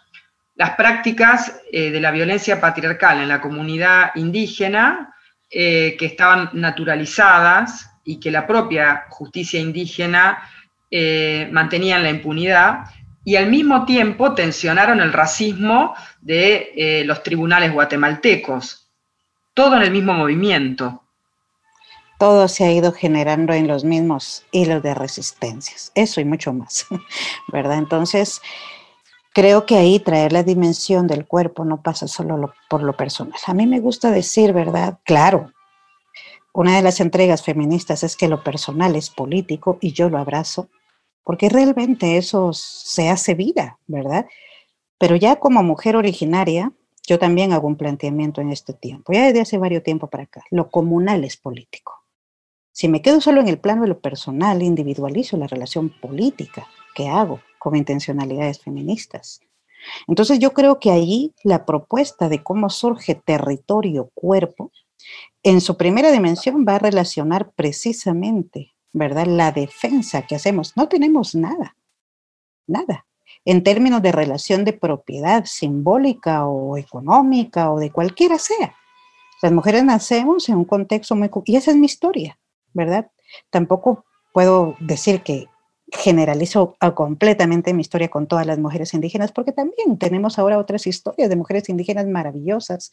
las 0.56 0.70
prácticas 0.70 1.60
eh, 1.70 1.92
de 1.92 2.00
la 2.00 2.10
violencia 2.10 2.60
patriarcal 2.60 3.20
en 3.20 3.28
la 3.28 3.40
comunidad 3.40 4.10
indígena, 4.16 5.14
eh, 5.48 5.96
que 5.96 6.06
estaban 6.06 6.50
naturalizadas 6.52 7.88
y 8.04 8.18
que 8.18 8.32
la 8.32 8.44
propia 8.44 9.04
justicia 9.08 9.60
indígena 9.60 10.42
eh, 10.90 11.48
mantenían 11.52 12.02
la 12.02 12.10
impunidad 12.10 12.86
y 13.24 13.36
al 13.36 13.50
mismo 13.50 13.84
tiempo 13.84 14.34
tensionaron 14.34 15.00
el 15.00 15.12
racismo 15.12 15.94
de 16.20 16.72
eh, 16.76 17.04
los 17.04 17.22
tribunales 17.22 17.72
guatemaltecos, 17.72 18.88
todo 19.52 19.76
en 19.76 19.82
el 19.82 19.90
mismo 19.90 20.14
movimiento. 20.14 21.02
Todo 22.18 22.48
se 22.48 22.64
ha 22.64 22.72
ido 22.72 22.92
generando 22.92 23.52
en 23.52 23.68
los 23.68 23.84
mismos 23.84 24.44
hilos 24.50 24.82
de 24.82 24.94
resistencias, 24.94 25.92
eso 25.94 26.20
y 26.20 26.24
mucho 26.24 26.52
más, 26.52 26.86
¿verdad? 27.52 27.78
Entonces, 27.78 28.40
creo 29.34 29.66
que 29.66 29.76
ahí 29.76 30.00
traer 30.00 30.32
la 30.32 30.42
dimensión 30.42 31.06
del 31.06 31.26
cuerpo 31.26 31.64
no 31.64 31.82
pasa 31.82 32.08
solo 32.08 32.54
por 32.68 32.82
lo 32.82 32.96
personal. 32.96 33.38
A 33.46 33.54
mí 33.54 33.66
me 33.66 33.80
gusta 33.80 34.10
decir, 34.10 34.52
¿verdad? 34.52 34.98
Claro, 35.04 35.52
una 36.52 36.76
de 36.76 36.82
las 36.82 36.98
entregas 37.00 37.42
feministas 37.42 38.02
es 38.02 38.16
que 38.16 38.26
lo 38.26 38.42
personal 38.42 38.96
es 38.96 39.10
político 39.10 39.78
y 39.80 39.92
yo 39.92 40.08
lo 40.08 40.18
abrazo, 40.18 40.68
porque 41.24 41.48
realmente 41.48 42.16
eso 42.16 42.52
se 42.52 43.08
hace 43.08 43.34
vida, 43.34 43.78
¿verdad? 43.86 44.26
Pero 44.98 45.16
ya 45.16 45.36
como 45.36 45.62
mujer 45.62 45.96
originaria, 45.96 46.72
yo 47.06 47.18
también 47.18 47.52
hago 47.52 47.68
un 47.68 47.76
planteamiento 47.76 48.40
en 48.40 48.50
este 48.50 48.74
tiempo, 48.74 49.12
ya 49.12 49.26
desde 49.26 49.40
hace 49.40 49.58
varios 49.58 49.82
tiempo 49.82 50.08
para 50.08 50.24
acá, 50.24 50.42
lo 50.50 50.70
comunal 50.70 51.24
es 51.24 51.36
político. 51.36 51.94
Si 52.72 52.86
me 52.88 53.02
quedo 53.02 53.20
solo 53.20 53.40
en 53.40 53.48
el 53.48 53.58
plano 53.58 53.82
de 53.82 53.88
lo 53.88 54.00
personal, 54.00 54.62
individualizo 54.62 55.36
la 55.36 55.46
relación 55.46 55.88
política 56.00 56.68
que 56.94 57.08
hago 57.08 57.40
con 57.58 57.74
intencionalidades 57.74 58.60
feministas. 58.60 59.40
Entonces 60.06 60.38
yo 60.38 60.52
creo 60.52 60.78
que 60.78 60.90
allí 60.90 61.34
la 61.42 61.64
propuesta 61.64 62.28
de 62.28 62.42
cómo 62.42 62.70
surge 62.70 63.14
territorio-cuerpo, 63.14 64.70
en 65.42 65.60
su 65.60 65.76
primera 65.76 66.10
dimensión 66.12 66.64
va 66.66 66.76
a 66.76 66.80
relacionar 66.80 67.52
precisamente 67.52 68.74
¿verdad? 68.92 69.26
La 69.26 69.52
defensa 69.52 70.22
que 70.22 70.34
hacemos, 70.36 70.76
no 70.76 70.88
tenemos 70.88 71.34
nada, 71.34 71.76
nada. 72.66 73.06
En 73.44 73.62
términos 73.62 74.02
de 74.02 74.12
relación 74.12 74.64
de 74.64 74.72
propiedad 74.72 75.44
simbólica 75.44 76.46
o 76.46 76.76
económica 76.76 77.70
o 77.70 77.78
de 77.78 77.90
cualquiera 77.90 78.38
sea. 78.38 78.74
Las 79.42 79.52
mujeres 79.52 79.84
nacemos 79.84 80.48
en 80.48 80.56
un 80.56 80.64
contexto 80.64 81.14
muy... 81.14 81.30
Y 81.44 81.56
esa 81.56 81.70
es 81.70 81.76
mi 81.76 81.86
historia, 81.86 82.38
¿verdad? 82.72 83.10
Tampoco 83.50 84.04
puedo 84.32 84.76
decir 84.80 85.22
que 85.22 85.46
generalizo 85.90 86.76
completamente 86.94 87.72
mi 87.72 87.80
historia 87.80 88.08
con 88.08 88.26
todas 88.26 88.46
las 88.46 88.58
mujeres 88.58 88.92
indígenas, 88.94 89.32
porque 89.32 89.52
también 89.52 89.98
tenemos 89.98 90.38
ahora 90.38 90.58
otras 90.58 90.86
historias 90.86 91.28
de 91.28 91.36
mujeres 91.36 91.68
indígenas 91.68 92.06
maravillosas. 92.06 92.90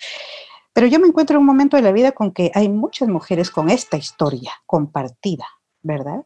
Pero 0.74 0.88
yo 0.88 1.00
me 1.00 1.08
encuentro 1.08 1.36
en 1.36 1.42
un 1.42 1.46
momento 1.46 1.78
de 1.78 1.84
la 1.84 1.92
vida 1.92 2.12
con 2.12 2.32
que 2.32 2.52
hay 2.54 2.70
muchas 2.70 3.08
mujeres 3.10 3.50
con 3.50 3.70
esta 3.70 3.98
historia 3.98 4.52
compartida, 4.66 5.46
¿verdad? 5.86 6.26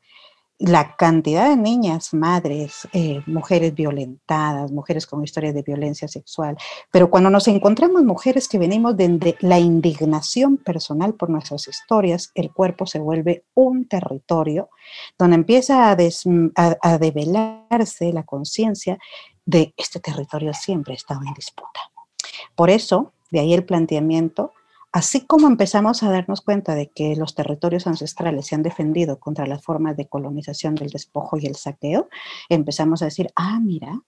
La 0.57 0.97
cantidad 0.97 1.49
de 1.49 1.55
niñas, 1.55 2.13
madres, 2.13 2.87
eh, 2.91 3.21
mujeres 3.27 3.73
violentadas, 3.73 4.71
mujeres 4.71 5.05
con 5.05 5.23
historias 5.23 5.53
de 5.53 5.61
violencia 5.61 6.07
sexual, 6.07 6.57
pero 6.91 7.09
cuando 7.09 7.29
nos 7.29 7.47
encontramos 7.47 8.03
mujeres 8.03 8.49
que 8.49 8.57
venimos 8.57 8.97
de, 8.97 9.37
la 9.39 9.59
indignación 9.59 10.57
personal 10.57 11.13
por 11.13 11.29
nuestras 11.29 11.67
historias, 11.67 12.31
el 12.35 12.51
cuerpo 12.51 12.85
se 12.85 12.99
vuelve 12.99 13.45
un 13.53 13.87
territorio 13.87 14.69
donde 15.17 15.35
empieza 15.35 15.91
a, 15.91 15.97
a 16.81 16.97
develarse 16.97 18.11
la 18.11 18.23
conciencia 18.23 18.97
de 19.45 19.73
este 19.77 19.99
territorio 19.99 20.53
siempre 20.53 20.93
estado 20.93 21.21
en 21.25 21.33
disputa. 21.33 21.79
Por 22.55 22.69
eso, 22.69 23.13
de 23.31 23.39
ahí 23.39 23.53
el 23.53 23.63
planteamiento 23.63 24.51
Así 24.91 25.27
como 25.27 25.47
empezamos 25.47 26.01
a 26.01 26.09
darnos 26.09 26.41
cuenta 26.41 26.73
de 26.73 26.89
que 26.89 27.15
los 27.15 27.35
territorios 27.35 27.85
ancestrales 27.85 28.47
se 28.47 28.55
han 28.55 28.63
defendido 28.63 29.19
contra 29.19 29.45
las 29.45 29.63
formas 29.63 29.95
de 29.95 30.07
colonización 30.07 30.73
del 30.73 30.89
despojo 30.89 31.37
y 31.37 31.45
el 31.45 31.55
saqueo, 31.55 32.09
empezamos 32.49 33.03
a 33.03 33.05
decir, 33.05 33.31
ah, 33.35 33.59
mira, 33.61 34.01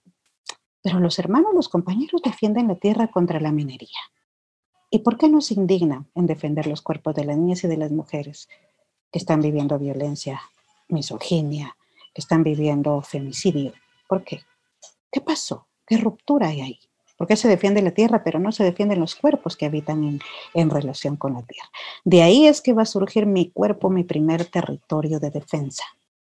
pero 0.82 0.98
los 0.98 1.20
hermanos, 1.20 1.54
los 1.54 1.68
compañeros 1.68 2.20
defienden 2.22 2.66
la 2.66 2.74
tierra 2.74 3.06
contra 3.08 3.38
la 3.38 3.52
minería. 3.52 4.00
¿Y 4.90 4.98
por 4.98 5.16
qué 5.16 5.28
no 5.28 5.40
se 5.40 5.54
indignan 5.54 6.10
en 6.16 6.26
defender 6.26 6.66
los 6.66 6.82
cuerpos 6.82 7.14
de 7.14 7.24
las 7.24 7.38
niñas 7.38 7.62
y 7.62 7.68
de 7.68 7.76
las 7.76 7.92
mujeres 7.92 8.48
que 9.12 9.18
están 9.18 9.40
viviendo 9.40 9.78
violencia, 9.78 10.40
misoginia, 10.88 11.76
que 12.12 12.20
están 12.20 12.42
viviendo 12.42 13.00
femicidio? 13.02 13.72
¿Por 14.08 14.24
qué? 14.24 14.42
¿Qué 15.12 15.20
pasó? 15.20 15.68
¿Qué 15.86 15.96
ruptura 15.96 16.48
hay 16.48 16.60
ahí? 16.60 16.80
Porque 17.22 17.36
se 17.36 17.46
defiende 17.46 17.80
la 17.82 17.92
tierra, 17.92 18.24
pero 18.24 18.40
no 18.40 18.50
se 18.50 18.64
defienden 18.64 18.98
los 18.98 19.14
cuerpos 19.14 19.56
que 19.56 19.66
habitan 19.66 20.02
en, 20.02 20.20
en 20.54 20.70
relación 20.70 21.14
con 21.14 21.34
la 21.34 21.42
tierra. 21.42 21.68
De 22.02 22.20
ahí 22.20 22.48
es 22.48 22.60
que 22.60 22.72
va 22.72 22.82
a 22.82 22.84
surgir 22.84 23.26
mi 23.26 23.48
cuerpo, 23.48 23.90
mi 23.90 24.02
primer 24.02 24.44
territorio 24.46 25.20
de 25.20 25.30
defensa, 25.30 25.84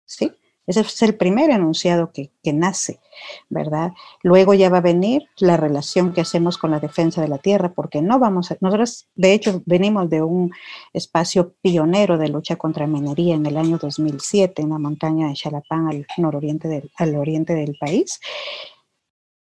¿sí? 0.04 0.32
Ese 0.66 0.80
es 0.80 1.02
el 1.02 1.16
primer 1.16 1.48
enunciado 1.48 2.12
que, 2.12 2.30
que, 2.42 2.52
nace, 2.52 3.00
¿verdad? 3.48 3.92
Luego 4.22 4.52
ya 4.52 4.68
va 4.68 4.78
a 4.78 4.82
venir 4.82 5.28
la 5.38 5.56
relación 5.56 6.12
que 6.12 6.20
hacemos 6.20 6.58
con 6.58 6.70
la 6.70 6.78
defensa 6.78 7.22
de 7.22 7.28
la 7.28 7.38
tierra, 7.38 7.72
porque 7.72 8.02
no 8.02 8.18
vamos 8.18 8.50
a, 8.50 8.58
nosotros 8.60 9.08
de 9.14 9.32
hecho 9.32 9.62
venimos 9.64 10.10
de 10.10 10.20
un 10.20 10.52
espacio 10.92 11.54
pionero 11.62 12.18
de 12.18 12.28
lucha 12.28 12.56
contra 12.56 12.86
minería 12.86 13.34
en 13.34 13.46
el 13.46 13.56
año 13.56 13.78
2007 13.78 14.60
en 14.60 14.68
la 14.68 14.78
montaña 14.78 15.28
de 15.28 15.36
Xalapán 15.36 15.88
al 15.88 16.06
nororiente 16.18 16.68
del, 16.68 16.90
al 16.96 17.16
oriente 17.16 17.54
del 17.54 17.76
país. 17.80 18.20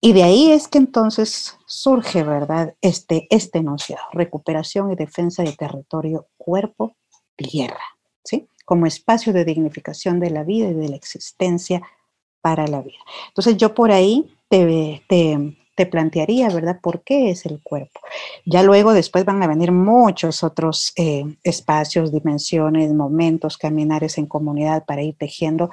Y 0.00 0.14
de 0.14 0.23
ahí 0.23 0.50
es 0.50 0.66
que 0.66 0.78
entonces 0.78 1.59
surge, 1.66 2.23
¿verdad? 2.23 2.75
Este, 2.80 3.26
este 3.30 3.59
enunciado, 3.59 4.02
recuperación 4.12 4.90
y 4.90 4.97
defensa 4.97 5.42
de 5.42 5.52
territorio, 5.52 6.26
cuerpo, 6.38 6.97
tierra, 7.37 7.85
¿sí? 8.25 8.49
como 8.64 8.87
espacio 8.87 9.33
de 9.33 9.45
dignificación 9.45 10.21
de 10.21 10.30
la 10.30 10.42
vida 10.42 10.69
y 10.69 10.75
de 10.75 10.88
la 10.88 10.97
existencia 10.97 11.83
para 12.40 12.66
la 12.66 12.80
vida. 12.80 12.99
Entonces 13.28 13.57
yo 13.57 13.75
por 13.75 13.90
ahí 13.90 14.33
te, 14.49 15.02
te, 15.07 15.57
te, 15.75 15.87
plantearía, 15.87 16.49
¿verdad? 16.49 16.80
¿Por 16.80 17.02
qué 17.02 17.30
es 17.30 17.45
el 17.45 17.61
cuerpo? 17.62 18.00
Ya 18.47 18.62
luego 18.62 18.95
después 18.95 19.25
van 19.25 19.42
a 19.42 19.47
venir 19.47 19.71
muchos 19.71 20.42
otros 20.42 20.92
eh, 20.97 21.25
espacios, 21.42 22.12
dimensiones, 22.12 22.92
momentos, 22.92 23.59
caminares 23.59 24.16
en 24.16 24.26
comunidad 24.26 24.85
para 24.87 25.02
ir 25.02 25.16
tejiendo 25.19 25.71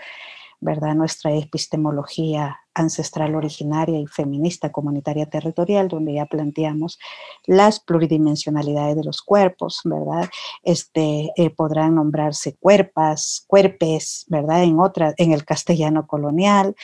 ¿verdad? 0.59 0.95
Nuestra 0.95 1.33
epistemología 1.33 2.59
ancestral 2.73 3.35
originaria 3.35 3.99
y 3.99 4.07
feminista 4.07 4.71
comunitaria 4.71 5.25
territorial, 5.27 5.87
donde 5.87 6.13
ya 6.13 6.25
planteamos 6.25 6.99
las 7.45 7.79
pluridimensionalidades 7.79 8.95
de 8.95 9.03
los 9.03 9.21
cuerpos, 9.21 9.81
¿verdad? 9.83 10.29
Este, 10.63 11.31
eh, 11.35 11.49
podrán 11.49 11.95
nombrarse 11.95 12.55
cuerpas, 12.55 13.43
cuerpes, 13.47 14.25
¿verdad? 14.27 14.63
En, 14.63 14.79
otra, 14.79 15.13
en 15.17 15.31
el 15.31 15.43
castellano 15.45 16.05
colonial, 16.07 16.75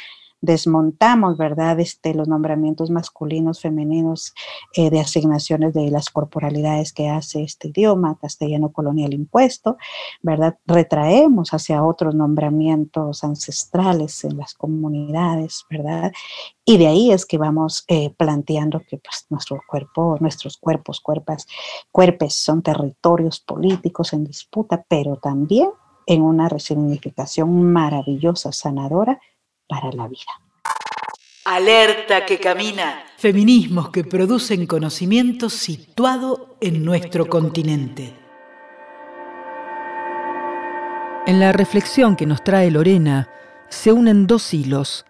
desmontamos, 0.44 1.38
¿verdad?, 1.38 1.80
este, 1.80 2.14
los 2.14 2.28
nombramientos 2.28 2.90
masculinos, 2.90 3.62
femeninos 3.62 4.34
eh, 4.76 4.90
de 4.90 5.00
asignaciones 5.00 5.74
de 5.74 5.90
las 5.90 6.10
corporalidades 6.10 6.92
que 6.92 7.08
hace 7.08 7.44
este 7.44 7.70
idioma, 7.70 8.18
castellano 8.20 8.74
colonial 8.74 9.14
impuesto, 9.14 9.78
¿verdad? 10.22 10.58
Retraemos 10.68 11.54
hacia 11.54 11.82
otros 11.82 12.14
nombramientos 12.14 13.24
ancestrales 13.24 14.22
en 14.26 14.36
las 14.36 14.54
comunidades, 14.54 15.64
¿verdad? 15.70 16.12
Y 16.66 16.78
de 16.78 16.88
ahí 16.88 17.14
es 17.14 17.26
que 17.26 17.38
vamos 17.38 17.86
eh, 17.88 18.14
planteando 18.18 18.82
que 18.82 18.98
pues, 18.98 19.26
nuestro 19.30 19.62
cuerpo, 19.66 20.18
nuestros 20.20 20.58
cuerpos, 20.58 21.00
cuerpas, 21.00 21.48
cuerpes 21.90 22.36
son 22.36 22.62
territorios 22.62 23.40
políticos 23.40 24.12
en 24.12 24.26
disputa, 24.26 24.84
pero 24.90 25.16
también 25.16 25.70
en 26.06 26.22
una 26.22 26.50
resignificación 26.50 27.72
maravillosa, 27.72 28.52
sanadora, 28.52 29.22
para 29.68 29.92
la 29.92 30.08
vida. 30.08 30.32
Alerta 31.46 32.26
que 32.26 32.40
camina. 32.40 33.04
Feminismos 33.18 33.90
que 33.90 34.04
producen 34.04 34.66
conocimiento 34.66 35.50
situado 35.50 36.58
en 36.62 36.86
nuestro 36.86 37.28
continente. 37.28 38.14
En 41.26 41.40
la 41.40 41.52
reflexión 41.52 42.16
que 42.16 42.26
nos 42.26 42.44
trae 42.44 42.72
Lorena 42.72 43.30
se 43.70 43.92
unen 43.92 44.28
dos 44.28 44.54
hilos. 44.54 45.06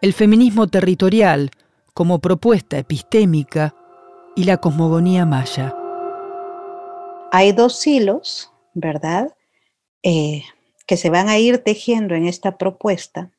El 0.00 0.12
feminismo 0.12 0.66
territorial 0.66 1.50
como 1.94 2.20
propuesta 2.20 2.78
epistémica 2.78 3.74
y 4.34 4.44
la 4.44 4.56
cosmogonía 4.56 5.26
maya. 5.26 5.74
Hay 7.30 7.52
dos 7.52 7.86
hilos, 7.86 8.50
¿verdad? 8.74 9.34
Eh, 10.02 10.42
que 10.86 10.96
se 10.96 11.10
van 11.10 11.28
a 11.28 11.38
ir 11.38 11.58
tejiendo 11.58 12.14
en 12.14 12.26
esta 12.26 12.58
propuesta 12.58 13.30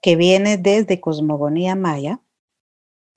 que 0.00 0.16
viene 0.16 0.56
desde 0.56 1.00
cosmogonía 1.00 1.74
maya, 1.74 2.20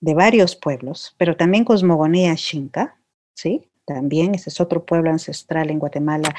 de 0.00 0.14
varios 0.14 0.56
pueblos, 0.56 1.14
pero 1.16 1.36
también 1.36 1.64
cosmogonía 1.64 2.36
xinca, 2.36 2.96
¿sí? 3.34 3.68
También 3.84 4.34
ese 4.34 4.50
es 4.50 4.60
otro 4.60 4.84
pueblo 4.84 5.10
ancestral 5.10 5.70
en 5.70 5.78
Guatemala, 5.78 6.34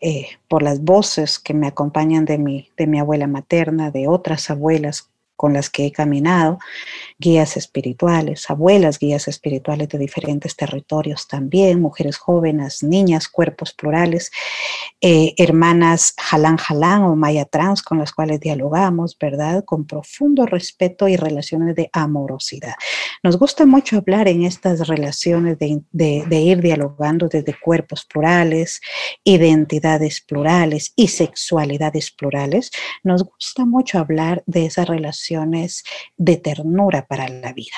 eh, 0.00 0.28
por 0.46 0.62
las 0.62 0.82
voces 0.82 1.38
que 1.38 1.54
me 1.54 1.66
acompañan 1.66 2.24
de 2.24 2.38
mi, 2.38 2.70
de 2.76 2.86
mi 2.86 2.98
abuela 3.00 3.26
materna, 3.26 3.90
de 3.90 4.08
otras 4.08 4.50
abuelas 4.50 5.10
con 5.38 5.52
las 5.52 5.70
que 5.70 5.86
he 5.86 5.92
caminado, 5.92 6.58
guías 7.16 7.56
espirituales, 7.56 8.50
abuelas 8.50 8.98
guías 8.98 9.28
espirituales 9.28 9.88
de 9.88 9.96
diferentes 9.96 10.56
territorios 10.56 11.28
también, 11.28 11.80
mujeres 11.80 12.16
jóvenes, 12.16 12.82
niñas, 12.82 13.28
cuerpos 13.28 13.72
plurales, 13.72 14.32
eh, 15.00 15.34
hermanas 15.36 16.14
jalán 16.18 16.56
jalán 16.56 17.04
o 17.04 17.14
maya 17.14 17.44
trans 17.44 17.82
con 17.82 17.98
las 17.98 18.10
cuales 18.10 18.40
dialogamos, 18.40 19.16
¿verdad? 19.16 19.64
Con 19.64 19.86
profundo 19.86 20.44
respeto 20.44 21.06
y 21.06 21.16
relaciones 21.16 21.76
de 21.76 21.88
amorosidad. 21.92 22.74
Nos 23.22 23.38
gusta 23.38 23.64
mucho 23.64 23.96
hablar 23.96 24.26
en 24.26 24.42
estas 24.42 24.88
relaciones 24.88 25.56
de, 25.60 25.82
de, 25.92 26.40
ir 26.40 26.60
dialogando 26.60 27.28
desde 27.28 27.54
cuerpos 27.54 28.04
plurales, 28.04 28.80
identidades 29.22 30.20
plurales 30.20 30.92
y 30.96 31.06
sexualidades 31.08 32.10
plurales. 32.10 32.72
Nos 33.04 33.22
gusta 33.22 33.64
mucho 33.64 33.98
hablar 33.98 34.42
de 34.46 34.66
esa 34.66 34.84
relación 34.84 35.27
de 36.16 36.36
ternura 36.36 37.06
para 37.06 37.28
la 37.28 37.52
vida. 37.52 37.76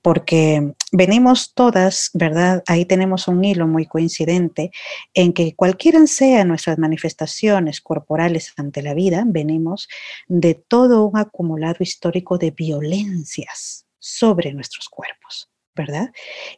Porque 0.00 0.74
venimos 0.92 1.52
todas, 1.54 2.10
¿verdad? 2.14 2.62
Ahí 2.66 2.84
tenemos 2.84 3.26
un 3.26 3.44
hilo 3.44 3.66
muy 3.66 3.86
coincidente 3.86 4.70
en 5.12 5.32
que 5.32 5.54
cualquiera 5.54 6.06
sean 6.06 6.48
nuestras 6.48 6.78
manifestaciones 6.78 7.80
corporales 7.80 8.52
ante 8.56 8.82
la 8.82 8.94
vida, 8.94 9.24
venimos 9.26 9.88
de 10.28 10.54
todo 10.54 11.04
un 11.04 11.18
acumulado 11.18 11.78
histórico 11.80 12.38
de 12.38 12.52
violencias 12.52 13.86
sobre 13.98 14.52
nuestros 14.52 14.88
cuerpos, 14.88 15.50
¿verdad? 15.74 16.12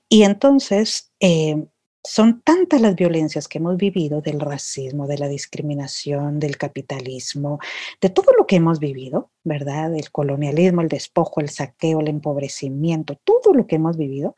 Y 0.09 0.25
entonces, 0.25 1.11
eh, 1.19 1.65
son 2.09 2.41
tantas 2.41 2.81
las 2.81 2.95
violencias 2.95 3.49
que 3.49 3.59
hemos 3.59 3.77
vivido 3.77 4.23
del 4.23 4.41
racismo, 4.41 5.07
de 5.07 5.19
la 5.19 5.29
discriminación, 5.29 6.41
del 6.41 6.57
capitalismo, 6.57 7.59
de 8.01 8.09
todo 8.09 8.33
lo 8.37 8.47
que 8.47 8.57
hemos 8.57 8.81
vivido, 8.81 9.31
¿verdad? 9.45 9.95
El 9.95 10.11
colonialismo, 10.11 10.81
el 10.81 10.89
despojo, 10.89 11.43
el 11.43 11.51
saqueo, 11.51 12.01
el 12.01 12.09
empobrecimiento, 12.09 13.17
todo 13.25 13.53
lo 13.53 13.67
que 13.67 13.77
hemos 13.77 13.99
vivido. 13.99 14.37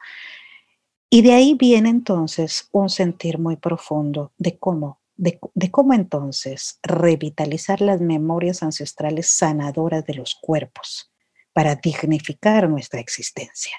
Y 1.08 1.22
de 1.22 1.32
ahí 1.32 1.54
viene 1.54 1.90
entonces 1.90 2.68
un 2.72 2.90
sentir 2.90 3.38
muy 3.38 3.54
profundo 3.54 4.32
de 4.36 4.58
cómo, 4.58 5.00
de, 5.16 5.38
de 5.54 5.70
cómo 5.70 5.94
entonces 5.94 6.80
revitalizar 6.82 7.80
las 7.80 8.00
memorias 8.00 8.64
ancestrales 8.64 9.28
sanadoras 9.28 10.04
de 10.06 10.14
los 10.14 10.34
cuerpos 10.34 11.12
para 11.52 11.76
dignificar 11.76 12.68
nuestra 12.68 12.98
existencia 12.98 13.76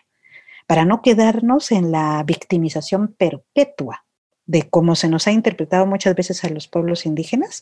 para 0.72 0.86
no 0.86 1.02
quedarnos 1.02 1.74
en 1.74 1.92
la 1.92 2.24
victimización 2.24 3.14
perpetua 3.14 4.06
de 4.46 4.70
cómo 4.70 4.96
se 4.96 5.10
nos 5.10 5.28
ha 5.28 5.34
interpretado 5.34 5.86
muchas 5.86 6.16
veces 6.16 6.46
a 6.46 6.50
los 6.50 6.70
pueblos 6.70 7.06
indígenas, 7.06 7.62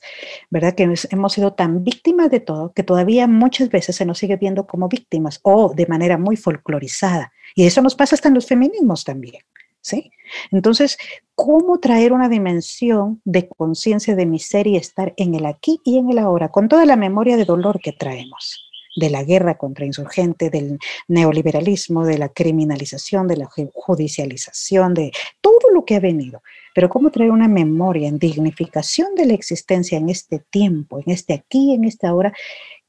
¿verdad? 0.52 0.76
Que 0.76 0.84
hemos 1.10 1.34
sido 1.34 1.54
tan 1.54 1.84
víctimas 1.84 2.30
de 2.30 2.40
todo 2.40 2.72
que 2.72 2.84
todavía 2.84 3.26
muchas 3.26 3.70
veces 3.70 3.96
se 3.96 4.06
nos 4.06 4.20
sigue 4.20 4.36
viendo 4.36 4.68
como 4.68 4.90
víctimas 4.90 5.40
o 5.42 5.74
de 5.74 5.88
manera 5.88 6.20
muy 6.20 6.38
folclorizada. 6.38 7.34
Y 7.56 7.66
eso 7.66 7.82
nos 7.82 7.96
pasa 7.96 8.14
hasta 8.14 8.28
en 8.28 8.36
los 8.36 8.46
feminismos 8.46 9.04
también, 9.04 9.42
¿sí? 9.82 10.12
Entonces, 10.52 11.00
¿cómo 11.34 11.80
traer 11.80 12.14
una 12.14 12.30
dimensión 12.30 13.24
de 13.26 13.50
conciencia 13.50 14.16
de 14.16 14.28
mi 14.28 14.38
ser 14.38 14.68
y 14.68 14.76
estar 14.76 15.16
en 15.18 15.34
el 15.34 15.48
aquí 15.48 15.82
y 15.84 15.98
en 15.98 16.12
el 16.12 16.20
ahora, 16.20 16.50
con 16.50 16.70
toda 16.70 16.86
la 16.86 16.96
memoria 16.96 17.38
de 17.38 17.46
dolor 17.46 17.80
que 17.82 17.92
traemos? 17.92 18.69
De 19.00 19.10
la 19.10 19.24
guerra 19.24 19.58
contra 19.58 19.86
insurgente, 19.86 20.50
del 20.50 20.80
neoliberalismo, 21.08 22.06
de 22.06 22.18
la 22.18 22.30
criminalización, 22.30 23.28
de 23.28 23.38
la 23.38 23.50
judicialización, 23.74 24.94
de 24.94 25.12
todo 25.42 25.72
lo 25.74 25.86
que 25.86 25.96
ha 25.96 26.00
venido. 26.00 26.44
Pero 26.76 26.90
cómo 26.90 27.10
traer 27.10 27.32
una 27.32 27.48
memoria 27.48 28.08
en 28.08 28.20
dignificación 28.20 29.16
de 29.16 29.26
la 29.26 29.34
existencia 29.34 29.98
en 29.98 30.10
este 30.10 30.40
tiempo, 30.40 31.00
en 31.00 31.12
este 31.12 31.34
aquí, 31.34 31.74
en 31.74 31.86
esta 31.86 32.14
hora, 32.14 32.34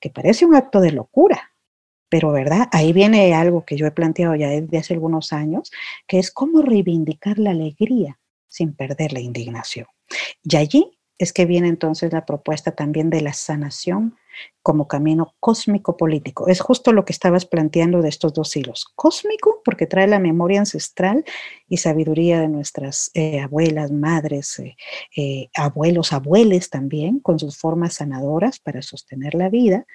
que 0.01 0.11
parece 0.11 0.45
un 0.45 0.55
acto 0.55 0.81
de 0.81 0.93
locura. 0.93 1.53
Pero, 2.09 2.33
¿verdad? 2.33 2.69
Ahí 2.73 2.93
viene 2.93 3.33
algo 3.35 3.65
que 3.65 3.77
yo 3.77 3.87
he 3.87 3.93
planteado 3.93 4.35
ya 4.35 4.49
desde 4.49 4.79
hace 4.79 4.95
algunos 4.95 5.33
años, 5.33 5.71
que 6.09 6.19
es 6.19 6.33
cómo 6.33 6.61
reivindicar 6.61 7.39
la 7.39 7.53
alegría 7.53 8.19
sin 8.49 8.75
perder 8.75 9.13
la 9.13 9.21
indignación. 9.21 9.87
Y 10.43 10.57
allí 10.57 10.99
es 11.19 11.33
que 11.33 11.47
viene 11.47 11.69
entonces 11.69 12.13
la 12.13 12.27
propuesta 12.27 12.73
también 12.73 13.11
de 13.11 13.21
la 13.21 13.33
sanación 13.33 14.17
como 14.63 14.89
camino 14.89 15.35
cósmico 15.41 15.97
político. 15.97 16.49
Es 16.49 16.61
justo 16.61 16.93
lo 16.93 17.05
que 17.05 17.13
estabas 17.13 17.47
planteando 17.47 18.03
de 18.03 18.09
estos 18.09 18.35
dos 18.35 18.55
hilos. 18.57 18.87
Cósmico 18.95 19.63
porque 19.65 19.87
trae 19.87 20.07
la 20.07 20.19
memoria 20.19 20.61
ancestral 20.61 21.25
y 21.69 21.79
sabiduría 21.79 22.41
de 22.41 22.49
nuestras 22.49 23.11
eh, 23.15 23.41
abuelas, 23.41 23.91
madres, 23.91 24.59
eh, 24.59 24.77
eh, 25.17 25.49
abuelos, 25.55 26.13
abueles 26.13 26.71
también, 26.71 27.21
con 27.21 27.39
sus 27.39 27.59
formas 27.59 27.95
sanadoras 27.95 28.59
para 28.59 28.83
sostener 28.83 29.35
la 29.35 29.49
vida. 29.49 29.87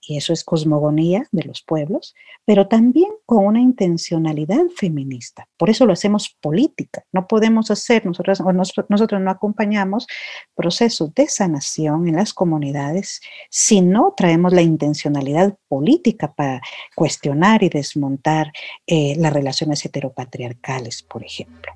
Y 0.00 0.16
eso 0.16 0.32
es 0.32 0.44
cosmogonía 0.44 1.26
de 1.30 1.44
los 1.44 1.62
pueblos, 1.62 2.14
pero 2.44 2.68
también 2.68 3.10
con 3.26 3.44
una 3.44 3.60
intencionalidad 3.60 4.64
feminista. 4.74 5.46
Por 5.56 5.70
eso 5.70 5.86
lo 5.86 5.92
hacemos 5.92 6.36
política. 6.40 7.04
No 7.12 7.26
podemos 7.26 7.70
hacer, 7.70 8.06
nosotros, 8.06 8.40
nosotros 8.88 9.20
no 9.20 9.30
acompañamos 9.30 10.06
procesos 10.54 11.14
de 11.14 11.28
sanación 11.28 12.08
en 12.08 12.16
las 12.16 12.32
comunidades 12.32 13.20
si 13.50 13.80
no 13.80 14.14
traemos 14.16 14.52
la 14.52 14.62
intencionalidad 14.62 15.56
política 15.68 16.32
para 16.32 16.60
cuestionar 16.94 17.62
y 17.62 17.68
desmontar 17.68 18.52
eh, 18.86 19.14
las 19.18 19.32
relaciones 19.32 19.84
heteropatriarcales, 19.84 21.02
por 21.02 21.24
ejemplo. 21.24 21.72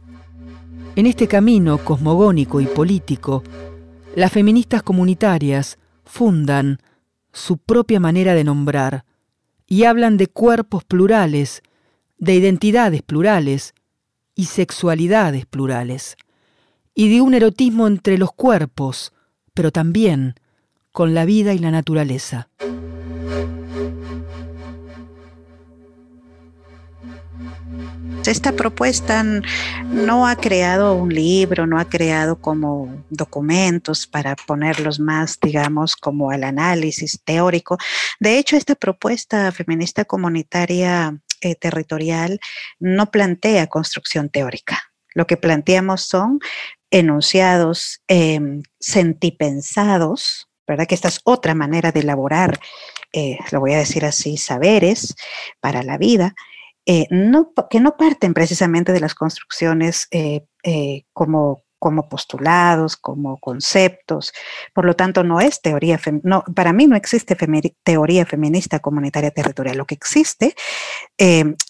En 0.97 1.07
este 1.07 1.27
camino 1.29 1.79
cosmogónico 1.79 2.61
y 2.61 2.67
político, 2.67 3.43
las 4.15 4.33
feministas 4.33 4.83
comunitarias 4.83 5.79
fundan 6.05 6.79
su 7.35 7.59
propia 7.59 8.01
manera 8.01 8.33
de 8.33 8.45
nombrar 8.45 9.05
y 9.67 9.85
hablan 9.85 10.17
de 10.17 10.29
cuerpos 10.29 10.85
plurales, 10.85 11.63
de 12.17 12.35
identidades 12.35 13.03
plurales 13.03 13.75
y 14.35 14.47
sexualidades 14.47 15.45
plurales, 15.45 16.17
y 16.95 17.13
de 17.13 17.21
un 17.21 17.35
erotismo 17.35 17.87
entre 17.87 18.19
los 18.19 18.33
cuerpos, 18.33 19.13
pero 19.53 19.73
también 19.73 20.35
con 20.93 21.13
la 21.13 21.25
vida 21.25 21.55
y 21.55 21.59
la 21.59 21.73
naturaleza. 21.73 22.49
Esta 28.27 28.53
propuesta 28.53 29.23
no 29.23 30.27
ha 30.27 30.37
creado 30.37 30.95
un 30.95 31.13
libro, 31.13 31.67
no 31.67 31.79
ha 31.79 31.85
creado 31.85 32.41
como 32.41 33.05
documentos 33.11 34.07
para 34.07 34.35
ponerlos 34.35 34.99
más, 34.99 35.39
digamos, 35.41 35.95
como 35.95 36.31
al 36.31 36.45
análisis 36.45 37.21
teórico. 37.23 37.77
De 38.21 38.39
hecho, 38.39 38.57
esta 38.57 38.77
propuesta 38.77 39.53
feminista 39.53 40.07
comunitaria 40.07 41.21
eh, 41.43 41.55
territorial 41.55 42.41
no 42.79 43.11
plantea 43.11 43.67
construcción 43.67 44.31
teórica. 44.31 44.83
Lo 45.15 45.27
que 45.27 45.37
planteamos 45.37 46.03
son 46.03 46.39
enunciados 46.91 48.01
em, 48.09 48.63
sentipensados, 48.81 50.49
¿verdad? 50.67 50.87
Que 50.87 50.95
esta 50.95 51.09
es 51.09 51.21
otra 51.25 51.55
manera 51.55 51.93
de 51.93 52.01
elaborar, 52.01 52.59
eh, 53.13 53.37
lo 53.51 53.61
voy 53.61 53.75
a 53.75 53.79
decir 53.79 54.07
así, 54.07 54.39
saberes 54.39 55.15
para 55.61 55.83
la 55.83 55.99
vida 55.99 56.35
eh, 56.87 57.09
que 57.71 57.81
no 57.81 57.97
parten 57.97 58.35
precisamente 58.35 58.93
de 58.93 59.01
las 59.01 59.15
construcciones 59.15 60.07
eh, 60.11 60.47
eh, 60.63 61.05
como, 61.13 61.65
como 61.79 62.09
postulados, 62.09 62.97
como 62.97 63.39
conceptos. 63.39 64.33
Por 64.75 64.85
lo 64.85 64.95
tanto, 64.95 65.25
no 65.25 65.41
es 65.41 65.63
teoría, 65.63 65.99
no, 66.23 66.45
para 66.55 66.73
mí 66.73 66.87
no 66.87 66.97
existe 66.97 67.37
teoría 67.83 68.27
feminista 68.27 68.81
comunitaria 68.81 69.31
territorial. 69.31 69.79
Lo 69.79 69.87
que 69.87 69.95
existe 69.95 70.55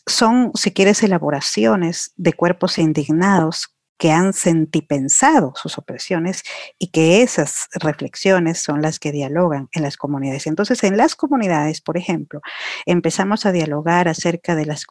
son, 0.07 0.51
si 0.55 0.73
quieres, 0.73 1.03
elaboraciones 1.03 2.13
de 2.17 2.33
cuerpos 2.33 2.79
indignados 2.79 3.74
que 3.99 4.11
han 4.13 4.33
sentipensado 4.33 5.53
sus 5.57 5.79
opresiones 5.79 6.43
y 6.79 6.89
que 6.89 7.23
esas 7.23 7.69
reflexiones 7.75 8.61
son 8.61 8.83
las 8.83 8.99
que 8.99 9.13
dialogan 9.13 9.69
en 9.73 9.83
las 9.83 9.97
comunidades. 9.97 10.47
Entonces, 10.47 10.83
en 10.85 10.97
las 10.97 11.15
comunidades, 11.15 11.81
por 11.81 11.97
ejemplo, 11.97 12.41
empezamos 12.87 13.47
a 13.47 13.53
dialogar 13.53 14.09
acerca 14.09 14.55
de 14.55 14.67
las 14.67 14.85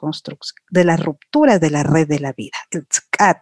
de 0.70 0.84
las 0.84 1.00
rupturas 1.04 1.60
de 1.60 1.70
la 1.70 1.84
red 1.84 2.08
de 2.08 2.20
la 2.20 2.34
vida. 2.34 2.58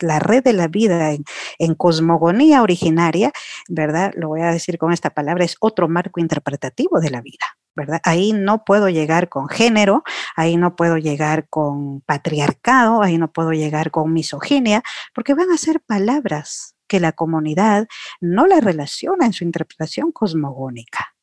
la 0.01 0.19
red 0.19 0.43
de 0.43 0.53
la 0.53 0.67
vida 0.67 1.11
en, 1.11 1.23
en 1.59 1.75
cosmogonía 1.75 2.61
originaria, 2.61 3.31
¿verdad? 3.69 4.11
Lo 4.15 4.29
voy 4.29 4.41
a 4.41 4.51
decir 4.51 4.77
con 4.77 4.93
esta 4.93 5.11
palabra, 5.11 5.45
es 5.45 5.55
otro 5.59 5.87
marco 5.87 6.19
interpretativo 6.19 6.99
de 6.99 7.09
la 7.09 7.21
vida. 7.21 7.45
¿Verdad? 7.75 8.01
Ahí 8.03 8.33
no 8.33 8.63
puedo 8.63 8.89
llegar 8.89 9.29
con 9.29 9.47
género, 9.47 10.03
ahí 10.35 10.57
no 10.57 10.75
puedo 10.75 10.97
llegar 10.97 11.47
con 11.49 12.01
patriarcado, 12.01 13.01
ahí 13.01 13.17
no 13.17 13.31
puedo 13.31 13.51
llegar 13.51 13.91
con 13.91 14.13
misoginia, 14.13 14.83
porque 15.13 15.33
van 15.33 15.51
a 15.51 15.57
ser 15.57 15.81
palabras 15.81 16.75
que 16.87 16.99
la 16.99 17.13
comunidad 17.13 17.87
no 18.19 18.47
la 18.47 18.59
relaciona 18.59 19.25
en 19.25 19.33
su 19.33 19.43
interpretación 19.43 20.11
cosmogónica. 20.11 21.15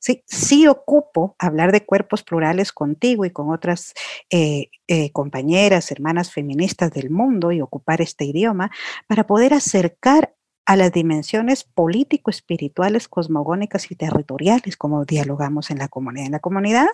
Sí, 0.00 0.24
sí 0.26 0.66
ocupo 0.66 1.36
hablar 1.38 1.70
de 1.70 1.86
cuerpos 1.86 2.24
plurales 2.24 2.72
contigo 2.72 3.24
y 3.24 3.30
con 3.30 3.52
otras 3.52 3.94
eh, 4.30 4.68
eh, 4.88 5.12
compañeras, 5.12 5.92
hermanas 5.92 6.32
feministas 6.32 6.90
del 6.90 7.08
mundo 7.10 7.52
y 7.52 7.60
ocupar 7.60 8.00
este 8.00 8.24
idioma 8.24 8.72
para 9.06 9.28
poder 9.28 9.54
acercar 9.54 10.34
a 10.64 10.76
las 10.76 10.92
dimensiones 10.92 11.64
político-espirituales, 11.64 13.08
cosmogónicas 13.08 13.90
y 13.90 13.96
territoriales, 13.96 14.76
como 14.76 15.04
dialogamos 15.04 15.70
en 15.70 15.78
la 15.78 15.88
comunidad. 15.88 16.26
En 16.26 16.32
la 16.32 16.38
comunidad 16.40 16.86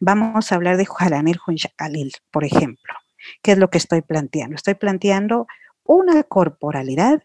vamos 0.00 0.50
a 0.50 0.54
hablar 0.54 0.76
de 0.76 0.86
Jalanil 0.86 1.38
Hunshakalil, 1.46 2.12
por 2.30 2.44
ejemplo. 2.44 2.94
¿Qué 3.42 3.52
es 3.52 3.58
lo 3.58 3.70
que 3.70 3.78
estoy 3.78 4.02
planteando? 4.02 4.56
Estoy 4.56 4.74
planteando 4.74 5.46
una 5.84 6.22
corporalidad 6.24 7.22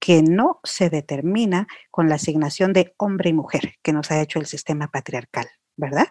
que 0.00 0.22
no 0.22 0.60
se 0.64 0.90
determina 0.90 1.66
con 1.90 2.08
la 2.08 2.16
asignación 2.16 2.72
de 2.72 2.94
hombre 2.98 3.30
y 3.30 3.32
mujer 3.32 3.74
que 3.82 3.92
nos 3.92 4.10
ha 4.10 4.20
hecho 4.20 4.38
el 4.38 4.46
sistema 4.46 4.88
patriarcal, 4.88 5.46
¿verdad? 5.76 6.06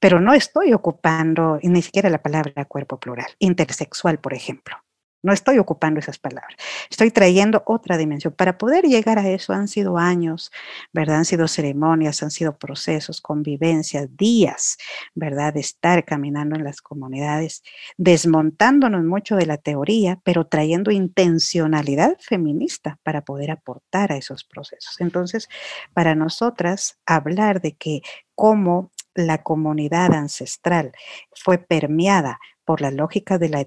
Pero 0.00 0.20
no 0.20 0.34
estoy 0.34 0.72
ocupando 0.72 1.58
ni 1.62 1.82
siquiera 1.82 2.10
la 2.10 2.22
palabra 2.22 2.64
cuerpo 2.64 2.98
plural, 2.98 3.28
intersexual, 3.38 4.18
por 4.18 4.34
ejemplo. 4.34 4.76
No 5.22 5.32
estoy 5.32 5.58
ocupando 5.58 5.98
esas 5.98 6.18
palabras. 6.18 6.56
Estoy 6.90 7.10
trayendo 7.10 7.62
otra 7.66 7.96
dimensión. 7.96 8.32
Para 8.34 8.56
poder 8.56 8.84
llegar 8.84 9.18
a 9.18 9.28
eso 9.28 9.52
han 9.52 9.66
sido 9.66 9.98
años, 9.98 10.52
¿verdad? 10.92 11.16
Han 11.16 11.24
sido 11.24 11.48
ceremonias, 11.48 12.22
han 12.22 12.30
sido 12.30 12.56
procesos, 12.56 13.20
convivencias, 13.20 14.16
días, 14.16 14.78
¿verdad? 15.14 15.54
De 15.54 15.60
estar 15.60 16.04
caminando 16.04 16.54
en 16.54 16.62
las 16.62 16.80
comunidades, 16.80 17.62
desmontándonos 17.96 19.04
mucho 19.04 19.34
de 19.34 19.46
la 19.46 19.56
teoría, 19.56 20.20
pero 20.22 20.46
trayendo 20.46 20.92
intencionalidad 20.92 22.16
feminista 22.20 22.98
para 23.02 23.22
poder 23.24 23.50
aportar 23.50 24.12
a 24.12 24.16
esos 24.16 24.44
procesos. 24.44 25.00
Entonces, 25.00 25.48
para 25.94 26.14
nosotras, 26.14 26.98
hablar 27.06 27.60
de 27.60 27.76
que 27.76 28.02
cómo 28.36 28.92
la 29.14 29.42
comunidad 29.42 30.14
ancestral 30.14 30.92
fue 31.34 31.58
permeada 31.58 32.38
por 32.64 32.80
la 32.80 32.92
lógica 32.92 33.38
de 33.38 33.48
la 33.48 33.60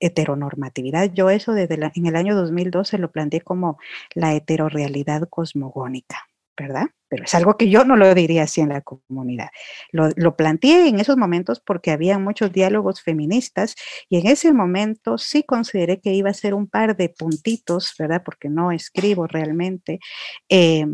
heteronormatividad. 0.00 1.12
Yo 1.12 1.30
eso 1.30 1.52
desde 1.52 1.90
en 1.94 2.06
el 2.06 2.16
año 2.16 2.34
2012 2.36 2.98
lo 2.98 3.10
planteé 3.10 3.40
como 3.40 3.78
la 4.14 4.34
heterorealidad 4.34 5.28
cosmogónica, 5.28 6.26
¿verdad? 6.56 6.86
Pero 7.08 7.24
es 7.24 7.34
algo 7.34 7.56
que 7.56 7.70
yo 7.70 7.84
no 7.84 7.96
lo 7.96 8.14
diría 8.14 8.42
así 8.42 8.60
en 8.60 8.68
la 8.68 8.82
comunidad. 8.82 9.48
Lo, 9.92 10.36
planteé 10.36 10.88
en 10.88 11.00
esos 11.00 11.16
momentos 11.16 11.60
porque 11.60 11.90
había 11.90 12.18
muchos 12.18 12.52
diálogos 12.52 13.00
feministas 13.00 13.74
y 14.08 14.18
en 14.18 14.26
ese 14.26 14.52
momento 14.52 15.16
sí 15.16 15.42
consideré 15.42 16.00
que 16.00 16.12
iba 16.12 16.30
a 16.30 16.34
ser 16.34 16.54
un 16.54 16.68
par 16.68 16.96
de 16.96 17.08
puntitos, 17.08 17.94
¿verdad? 17.98 18.22
Porque 18.24 18.48
no 18.48 18.72
escribo 18.72 19.26
realmente. 19.26 20.00
Eh, 20.48 20.86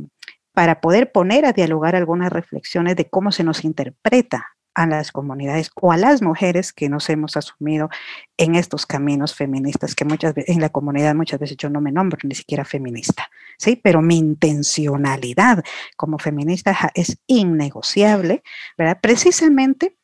para 0.53 0.81
poder 0.81 1.11
poner 1.11 1.47
a 1.47 1.53
dialogar 1.53 1.97
algunas 1.97 2.33
reflexiones 2.33 2.95
de 2.95 3.11
cómo 3.11 3.33
se 3.33 3.43
nos 3.43 3.65
interpreta 3.65 4.54
a 4.75 4.87
las 4.87 5.13
comunidades 5.13 5.71
o 5.81 5.93
a 5.93 5.97
las 5.97 6.23
mujeres 6.23 6.73
que 6.73 6.89
nos 6.89 7.09
hemos 7.09 7.37
asumido 7.37 7.89
en 8.37 8.55
estos 8.55 8.87
caminos 8.87 9.35
feministas, 9.35 9.95
que 9.95 10.05
muchas 10.05 10.35
veces 10.35 10.55
en 10.55 10.61
la 10.61 10.69
comunidad 10.69 11.15
muchas 11.15 11.41
veces 11.41 11.57
yo 11.57 11.71
no 11.71 11.81
me 11.81 11.93
nombro 11.93 12.19
ni 12.25 12.35
siquiera 12.35 12.65
feminista, 12.65 13.29
¿sí? 13.59 13.81
Pero 13.83 14.03
mi 14.03 14.19
intencionalidad 14.19 15.63
como 15.97 16.19
feminista 16.19 16.77
es 16.95 17.19
innegociable, 17.27 18.43
¿verdad? 18.77 18.99
Precisamente 19.01 19.97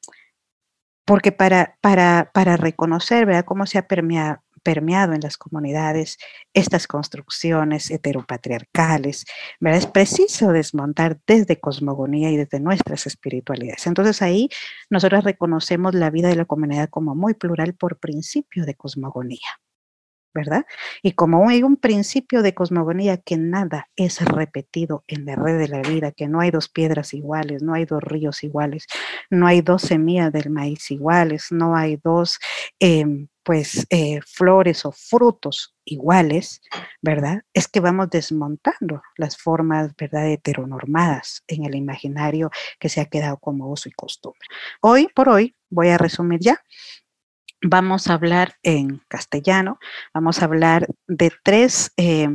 porque 1.04 1.32
para, 1.32 1.76
para, 1.80 2.30
para 2.32 2.56
reconocer, 2.56 3.44
cómo 3.44 3.66
se 3.66 3.78
ha 3.78 3.88
permeado, 3.88 4.42
permeado 4.62 5.12
en 5.12 5.20
las 5.20 5.36
comunidades 5.36 6.18
estas 6.54 6.86
construcciones 6.86 7.90
heteropatriarcales, 7.90 9.24
¿verdad? 9.60 9.78
Es 9.78 9.86
preciso 9.86 10.52
desmontar 10.52 11.20
desde 11.26 11.60
cosmogonía 11.60 12.30
y 12.30 12.36
desde 12.36 12.60
nuestras 12.60 13.06
espiritualidades. 13.06 13.86
Entonces 13.86 14.22
ahí 14.22 14.48
nosotros 14.90 15.24
reconocemos 15.24 15.94
la 15.94 16.10
vida 16.10 16.28
de 16.28 16.36
la 16.36 16.44
comunidad 16.44 16.88
como 16.88 17.14
muy 17.14 17.34
plural 17.34 17.74
por 17.74 17.98
principio 17.98 18.64
de 18.64 18.74
cosmogonía. 18.74 19.60
¿verdad? 20.32 20.64
Y 21.02 21.12
como 21.12 21.48
hay 21.48 21.62
un 21.62 21.76
principio 21.76 22.42
de 22.42 22.54
cosmogonía 22.54 23.16
que 23.16 23.36
nada 23.36 23.88
es 23.96 24.20
repetido 24.20 25.04
en 25.08 25.24
la 25.24 25.34
red 25.34 25.58
de 25.58 25.68
la 25.68 25.82
vida, 25.82 26.12
que 26.12 26.28
no 26.28 26.40
hay 26.40 26.50
dos 26.50 26.68
piedras 26.68 27.14
iguales, 27.14 27.62
no 27.62 27.74
hay 27.74 27.84
dos 27.84 28.02
ríos 28.02 28.44
iguales, 28.44 28.86
no 29.28 29.46
hay 29.46 29.60
dos 29.60 29.82
semillas 29.82 30.32
del 30.32 30.50
maíz 30.50 30.90
iguales, 30.90 31.48
no 31.50 31.76
hay 31.76 31.96
dos 31.96 32.38
em, 32.78 33.28
pues 33.42 33.86
eh, 33.90 34.20
flores 34.26 34.84
o 34.84 34.92
frutos 34.92 35.74
iguales, 35.84 36.62
¿verdad? 37.02 37.42
Es 37.54 37.68
que 37.68 37.80
vamos 37.80 38.10
desmontando 38.10 39.02
las 39.16 39.36
formas, 39.36 39.94
¿verdad?, 39.96 40.28
heteronormadas 40.30 41.42
en 41.46 41.64
el 41.64 41.74
imaginario 41.74 42.50
que 42.78 42.88
se 42.88 43.00
ha 43.00 43.06
quedado 43.06 43.38
como 43.38 43.70
uso 43.70 43.88
y 43.88 43.92
costumbre. 43.92 44.46
Hoy 44.80 45.08
por 45.14 45.28
hoy, 45.28 45.56
voy 45.70 45.88
a 45.88 45.98
resumir 45.98 46.40
ya, 46.40 46.62
vamos 47.62 48.08
a 48.08 48.14
hablar 48.14 48.56
en 48.62 49.02
castellano, 49.08 49.78
vamos 50.14 50.40
a 50.40 50.44
hablar 50.44 50.86
de 51.06 51.32
tres, 51.42 51.92
eh, 51.96 52.28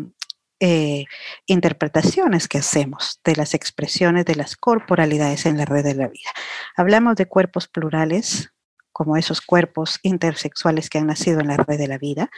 eh, 0.62 1.06
interpretaciones 1.48 2.48
que 2.48 2.60
hacemos 2.60 3.20
de 3.26 3.36
las 3.36 3.54
expresiones 3.54 4.24
de 4.26 4.36
las 4.36 4.56
corporalidades 4.56 5.46
en 5.46 5.58
la 5.58 5.66
red 5.66 5.84
de 5.84 5.96
la 5.96 6.08
vida. 6.08 6.32
Hablamos 6.78 7.18
de 7.18 7.26
cuerpos 7.26 7.68
plurales, 7.68 8.54
como 8.96 9.18
esos 9.18 9.42
cuerpos 9.42 10.00
intersexuales 10.04 10.90
que 10.90 11.00
han 11.00 11.08
nacido 11.08 11.42
en 11.42 11.48
la 11.48 11.58
red 11.58 11.78
de 11.78 11.90
la 11.90 11.98
vida. 11.98 12.32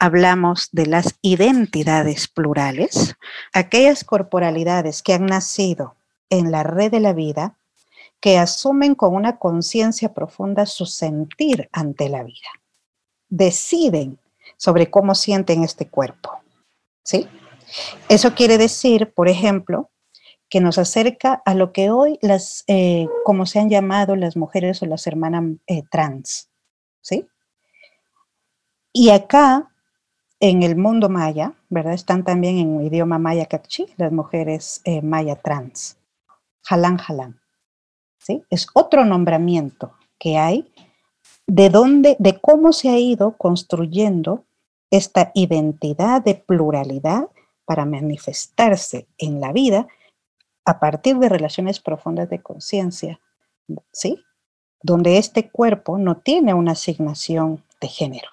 Hablamos 0.00 0.68
de 0.72 0.86
las 0.86 1.14
identidades 1.22 2.26
plurales, 2.26 3.14
aquellas 3.52 4.02
corporalidades 4.02 5.00
que 5.00 5.14
han 5.14 5.26
nacido 5.26 5.94
en 6.28 6.50
la 6.50 6.64
red 6.64 6.90
de 6.90 6.98
la 6.98 7.12
vida, 7.12 7.56
que 8.18 8.36
asumen 8.36 8.96
con 8.96 9.14
una 9.14 9.38
conciencia 9.38 10.12
profunda 10.12 10.66
su 10.66 10.86
sentir 10.86 11.68
ante 11.70 12.08
la 12.08 12.24
vida. 12.24 12.50
Deciden 13.28 14.18
sobre 14.56 14.90
cómo 14.90 15.14
sienten 15.14 15.62
este 15.62 15.86
cuerpo. 15.86 16.40
¿Sí? 17.04 17.28
Eso 18.08 18.34
quiere 18.34 18.58
decir, 18.58 19.12
por 19.14 19.28
ejemplo, 19.28 19.88
que 20.52 20.60
nos 20.60 20.76
acerca 20.76 21.40
a 21.46 21.54
lo 21.54 21.72
que 21.72 21.88
hoy 21.88 22.18
las, 22.20 22.64
eh, 22.66 23.08
como 23.24 23.46
se 23.46 23.58
han 23.58 23.70
llamado 23.70 24.16
las 24.16 24.36
mujeres 24.36 24.82
o 24.82 24.86
las 24.86 25.06
hermanas 25.06 25.44
eh, 25.66 25.82
trans, 25.90 26.50
¿sí? 27.00 27.26
Y 28.92 29.08
acá, 29.08 29.72
en 30.40 30.62
el 30.62 30.76
mundo 30.76 31.08
maya, 31.08 31.54
¿verdad? 31.70 31.94
Están 31.94 32.22
también 32.22 32.58
en 32.58 32.80
el 32.80 32.86
idioma 32.88 33.18
maya 33.18 33.46
cachi, 33.46 33.86
las 33.96 34.12
mujeres 34.12 34.82
eh, 34.84 35.00
maya 35.00 35.36
trans, 35.36 35.96
jalán 36.60 36.98
jalán, 36.98 37.40
¿sí? 38.18 38.44
Es 38.50 38.66
otro 38.74 39.06
nombramiento 39.06 39.94
que 40.18 40.36
hay 40.36 40.70
de 41.46 41.70
dónde, 41.70 42.14
de 42.18 42.38
cómo 42.38 42.74
se 42.74 42.90
ha 42.90 42.98
ido 42.98 43.38
construyendo 43.38 44.44
esta 44.90 45.32
identidad 45.32 46.20
de 46.20 46.34
pluralidad 46.34 47.30
para 47.64 47.86
manifestarse 47.86 49.06
en 49.16 49.40
la 49.40 49.54
vida 49.54 49.88
a 50.64 50.78
partir 50.78 51.18
de 51.18 51.28
relaciones 51.28 51.80
profundas 51.80 52.30
de 52.30 52.40
conciencia, 52.40 53.20
¿sí? 53.92 54.22
Donde 54.82 55.18
este 55.18 55.50
cuerpo 55.50 55.98
no 55.98 56.18
tiene 56.18 56.54
una 56.54 56.72
asignación 56.72 57.64
de 57.80 57.88
género, 57.88 58.28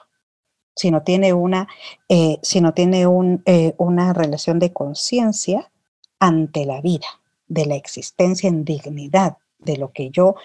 sino 0.75 1.03
tiene 1.03 1.33
una, 1.33 1.67
eh, 2.07 2.39
sino 2.41 2.73
tiene 2.73 3.05
eh, 3.45 3.75
una 3.77 4.13
relación 4.13 4.59
de 4.59 4.73
conciencia 4.73 5.71
ante 6.19 6.65
la 6.65 6.81
vida, 6.81 7.07
de 7.47 7.65
la 7.65 7.75
existencia 7.75 8.47
en 8.47 8.63
dignidad, 8.63 9.37
de 9.57 9.77
lo 9.77 9.91
que 9.91 10.09
yo 10.09 10.35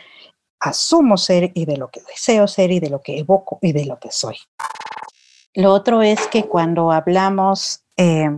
asumo 0.60 1.16
ser 1.16 1.52
y 1.54 1.66
de 1.66 1.76
lo 1.76 1.90
que 1.90 2.00
deseo 2.00 2.46
ser 2.48 2.70
y 2.70 2.80
de 2.80 2.90
lo 2.90 3.02
que 3.02 3.18
evoco 3.18 3.58
y 3.60 3.72
de 3.72 3.84
lo 3.84 3.98
que 3.98 4.10
soy. 4.10 4.36
Lo 5.54 5.72
otro 5.72 6.02
es 6.02 6.26
que 6.28 6.44
cuando 6.46 6.90
hablamos 6.90 7.84
eh, 7.96 8.30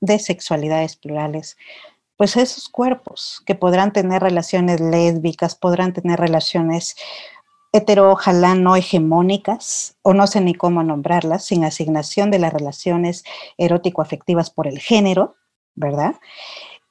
de 0.00 0.18
sexualidades 0.18 0.96
plurales, 0.96 1.56
pues 2.16 2.36
esos 2.36 2.68
cuerpos 2.68 3.42
que 3.44 3.54
podrán 3.54 3.92
tener 3.92 4.22
relaciones 4.22 4.80
lésbicas, 4.80 5.54
podrán 5.54 5.92
tener 5.92 6.18
relaciones 6.18 6.96
hetero, 7.72 8.12
ojalá 8.12 8.54
no 8.54 8.76
hegemónicas, 8.76 9.96
o 10.02 10.14
no 10.14 10.28
sé 10.28 10.40
ni 10.40 10.54
cómo 10.54 10.84
nombrarlas, 10.84 11.44
sin 11.44 11.64
asignación 11.64 12.30
de 12.30 12.38
las 12.38 12.52
relaciones 12.52 13.24
erótico-afectivas 13.58 14.50
por 14.50 14.68
el 14.68 14.78
género, 14.78 15.34
¿verdad? 15.74 16.14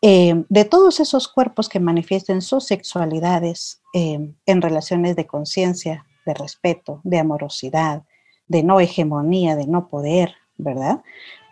Eh, 0.01 0.43
de 0.49 0.65
todos 0.65 0.99
esos 0.99 1.29
cuerpos 1.29 1.69
que 1.69 1.79
manifiesten 1.79 2.41
sus 2.41 2.65
sexualidades 2.65 3.81
eh, 3.93 4.33
en 4.45 4.61
relaciones 4.61 5.15
de 5.15 5.25
conciencia, 5.25 6.05
de 6.25 6.33
respeto, 6.33 6.99
de 7.05 7.19
amorosidad, 7.19 8.03
de 8.47 8.63
no 8.63 8.81
hegemonía, 8.81 9.55
de 9.55 9.67
no 9.67 9.87
poder, 9.87 10.35
¿verdad? 10.57 11.01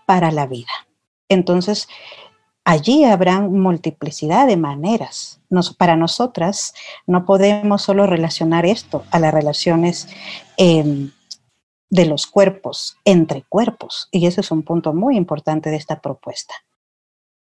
Para 0.06 0.32
la 0.32 0.48
vida. 0.48 0.68
Entonces, 1.30 1.88
allí 2.66 3.04
habrán 3.04 3.60
multiplicidad 3.60 4.48
de 4.48 4.58
maneras. 4.58 5.40
para 5.78 5.96
nosotras 5.96 6.74
no 7.08 7.26
podemos 7.26 7.82
solo 7.82 8.08
relacionar 8.08 8.66
esto 8.66 9.04
a 9.12 9.20
las 9.20 9.34
relaciones 9.34 10.08
em, 10.58 11.12
de 11.90 12.06
los 12.06 12.28
cuerpos, 12.28 12.98
entre 13.04 13.44
cuerpos. 13.44 14.08
Y 14.12 14.26
ese 14.28 14.42
es 14.42 14.52
un 14.52 14.64
punto 14.64 14.94
muy 14.94 15.18
importante 15.18 15.70
de 15.70 15.76
esta 15.76 16.00
propuesta. 16.00 16.54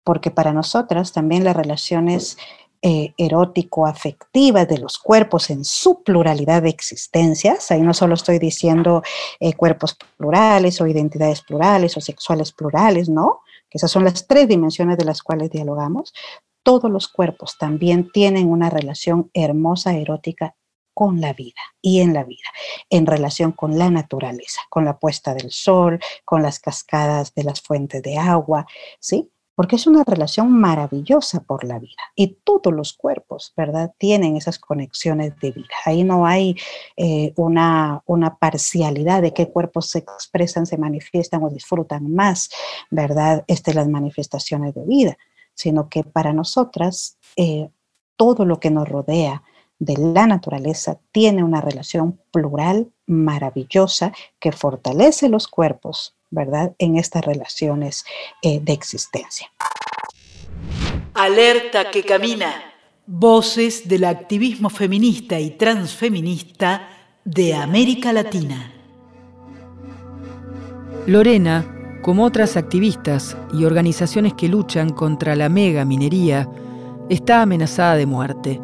Porque 0.04 0.30
para 0.30 0.52
nosotras 0.52 1.12
también 1.12 1.44
las 1.44 1.56
relaciones 1.56 2.37
eh, 2.83 3.12
erótico-afectivas 3.18 4.66
de 4.66 4.78
los 4.78 4.98
cuerpos 4.98 5.50
en 5.50 5.66
su 5.66 6.02
pluralidad 6.02 6.62
de 6.62 6.70
existencias. 6.70 7.70
Ahí 7.70 7.83
no 7.83 7.92
solo 7.92 8.14
estoy 8.14 8.38
diciendo 8.38 9.02
eh, 9.38 9.52
cuerpos 9.52 9.98
plurales 10.16 10.80
o 10.80 10.87
identidades 10.87 11.42
plurales 11.42 11.98
o 11.98 12.00
sexuales 12.00 12.52
plurales, 12.52 13.11
¿no? 13.11 13.42
Esas 13.78 13.90
son 13.90 14.04
las 14.04 14.26
tres 14.26 14.48
dimensiones 14.48 14.98
de 14.98 15.04
las 15.04 15.22
cuales 15.22 15.50
dialogamos, 15.50 16.12
todos 16.62 16.90
los 16.90 17.09
cuerpos 17.09 17.56
también 17.59 18.11
tienen 18.11 18.50
una 18.50 18.70
relación 18.70 19.30
hermosa, 19.35 19.94
erótica 19.94 20.54
con 20.92 21.20
la 21.20 21.33
vida 21.33 21.61
y 21.80 22.00
en 22.00 22.12
la 22.12 22.24
vida, 22.24 22.48
en 22.90 23.06
relación 23.06 23.52
con 23.52 23.78
la 23.78 23.90
naturaleza, 23.90 24.61
con 24.68 24.85
la 24.85 24.98
puesta 24.98 25.35
del 25.35 25.50
sol, 25.50 25.98
con 26.24 26.42
las 26.42 26.59
cascadas 26.59 27.35
de 27.35 27.44
las 27.44 27.62
fuentes 27.62 28.02
de 28.02 28.18
agua, 28.18 28.66
¿sí? 28.98 29.30
Porque 29.60 29.76
es 29.76 29.86
una 29.86 30.04
relación 30.04 30.50
maravillosa 30.50 31.40
por 31.40 31.64
la 31.64 31.78
vida 31.78 32.00
y 32.16 32.38
todos 32.44 32.72
los 32.72 32.94
cuerpos, 32.94 33.52
¿verdad? 33.58 33.92
Tienen 33.98 34.38
esas 34.38 34.58
conexiones 34.58 35.38
de 35.38 35.50
vida. 35.50 35.68
Ahí 35.84 36.02
no 36.02 36.24
hay 36.24 36.56
eh, 36.96 37.34
una, 37.36 38.02
una 38.06 38.38
parcialidad 38.38 39.20
de 39.20 39.34
qué 39.34 39.50
cuerpos 39.50 39.90
se 39.90 39.98
expresan, 39.98 40.64
se 40.64 40.78
manifiestan 40.78 41.42
o 41.42 41.50
disfrutan 41.50 42.10
más, 42.10 42.48
¿verdad? 42.90 43.44
Este, 43.48 43.74
las 43.74 43.86
manifestaciones 43.86 44.74
de 44.74 44.86
vida, 44.86 45.18
sino 45.52 45.90
que 45.90 46.04
para 46.04 46.32
nosotras 46.32 47.18
eh, 47.36 47.68
todo 48.16 48.46
lo 48.46 48.60
que 48.60 48.70
nos 48.70 48.88
rodea, 48.88 49.42
de 49.78 49.96
la 49.98 50.26
naturaleza 50.26 51.00
tiene 51.12 51.44
una 51.44 51.60
relación 51.60 52.18
plural 52.30 52.90
maravillosa 53.06 54.12
que 54.38 54.52
fortalece 54.52 55.28
los 55.28 55.48
cuerpos, 55.48 56.16
¿verdad? 56.30 56.72
En 56.78 56.96
estas 56.96 57.24
relaciones 57.24 58.04
eh, 58.42 58.60
de 58.60 58.72
existencia. 58.72 59.50
Alerta 61.14 61.90
que 61.90 62.02
camina. 62.02 62.54
Voces 63.06 63.88
del 63.88 64.04
activismo 64.04 64.70
feminista 64.70 65.40
y 65.40 65.50
transfeminista 65.50 66.88
de 67.24 67.54
América 67.54 68.12
Latina. 68.12 68.72
Lorena, 71.06 71.98
como 72.02 72.24
otras 72.24 72.56
activistas 72.56 73.36
y 73.52 73.64
organizaciones 73.64 74.34
que 74.34 74.48
luchan 74.48 74.90
contra 74.90 75.34
la 75.34 75.48
mega 75.48 75.84
minería, 75.84 76.48
está 77.08 77.42
amenazada 77.42 77.96
de 77.96 78.06
muerte. 78.06 78.60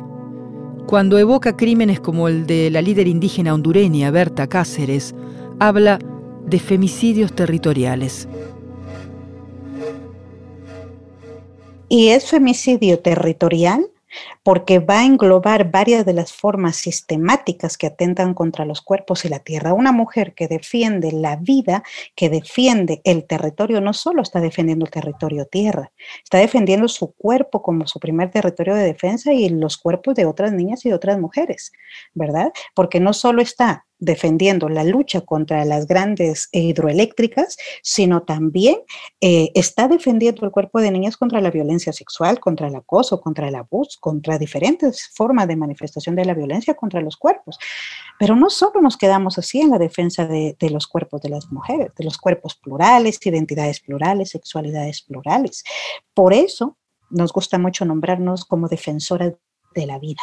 Cuando 0.87 1.19
evoca 1.19 1.57
crímenes 1.57 1.99
como 1.99 2.29
el 2.29 2.47
de 2.47 2.71
la 2.71 2.81
líder 2.81 3.09
indígena 3.09 3.53
hondureña 3.53 4.13
Berta 4.13 4.47
Cáceres, 4.47 5.15
habla 5.59 5.99
de 6.47 6.59
femicidios 6.59 7.35
territoriales. 7.35 8.29
Y 11.89 12.09
es 12.09 12.31
femicidio 12.31 13.01
territorial 13.01 13.87
porque 14.43 14.79
va 14.79 15.01
a 15.01 15.05
englobar 15.05 15.71
varias 15.71 16.07
de 16.07 16.13
las 16.13 16.33
formas 16.33 16.77
sistemáticas 16.77 17.77
que 17.77 17.89
atentan 17.89 18.35
contra 18.35 18.65
los 18.65 18.81
cuerpos 18.81 19.25
y 19.25 19.29
la 19.29 19.41
tierra. 19.41 19.73
Una 19.73 19.93
mujer 19.93 20.35
que 20.35 20.49
defiende 20.49 21.13
la 21.13 21.37
vida, 21.37 21.83
que 22.15 22.31
defiende 22.31 23.01
el 23.05 23.25
territorio, 23.25 23.81
no 23.81 23.93
solo 23.93 24.23
está 24.23 24.41
defendiendo 24.41 24.85
el 24.85 24.91
territorio 24.91 25.47
tierra, 25.47 25.93
está 26.23 26.39
defendiendo 26.39 26.89
su 26.89 27.13
cuerpo 27.13 27.63
como 27.63 27.87
su 27.87 27.99
primer 28.01 28.31
territorio 28.31 28.75
de 28.75 28.85
defensa 28.85 29.33
y 29.33 29.49
los 29.49 29.77
cuerpos 29.77 30.15
de 30.15 30.27
otras 30.27 30.53
niñas 30.53 30.85
y 30.85 30.91
de 30.91 30.95
otras 30.95 31.19
mujeres, 31.19 31.73
¿verdad? 32.15 32.53
Porque 32.75 33.01
no 33.01 33.13
solo 33.13 33.43
está 33.43 33.86
defendiendo 33.99 34.69
la 34.69 34.85
lucha 34.85 35.23
contra 35.23 35.65
las 35.65 35.87
grandes 35.87 36.49
hidroeléctricas, 36.53 37.57
sino 37.83 38.23
también 38.23 38.77
eh, 39.21 39.51
está 39.55 39.89
defendiendo 39.89 40.45
el 40.45 40.53
cuerpo 40.53 40.81
de 40.81 40.91
niñas 40.91 41.17
contra 41.17 41.41
la 41.41 41.51
violencia 41.51 41.93
sexual, 41.93 42.39
contra 42.41 42.69
el 42.69 42.77
acoso, 42.77 43.21
contra 43.21 43.49
el 43.49 43.55
abuso, 43.55 43.99
contra 44.01 44.39
diferentes 44.39 45.09
formas 45.15 45.49
de 45.49 45.57
manifestación 45.57 46.15
de 46.15 46.25
la 46.25 46.35
violencia 46.35 46.75
contra 46.75 47.01
los 47.01 47.17
cuerpos. 47.17 47.59
Pero 48.19 48.37
no 48.37 48.51
solo 48.51 48.81
nos 48.83 48.97
quedamos 48.97 49.39
así 49.39 49.61
en 49.61 49.71
la 49.71 49.79
defensa 49.79 50.27
de, 50.27 50.57
de 50.59 50.71
los 50.71 50.87
cuerpos 50.87 51.23
de 51.23 51.31
las 51.31 51.51
mujeres, 51.51 51.93
de 51.97 52.05
los 52.05 52.19
cuerpos 52.19 52.55
plurales, 52.57 53.25
identidades 53.25 53.81
plurales, 53.81 54.31
sexualidades 54.31 55.03
plurales. 55.03 55.65
Por 56.15 56.33
eso 56.35 56.77
nos 57.11 57.33
gusta 57.33 57.59
mucho 57.59 57.85
nombrarnos 57.85 58.45
como 58.45 58.69
defensoras 58.69 59.35
de 59.75 59.87
la 59.87 59.99
vida 59.99 60.23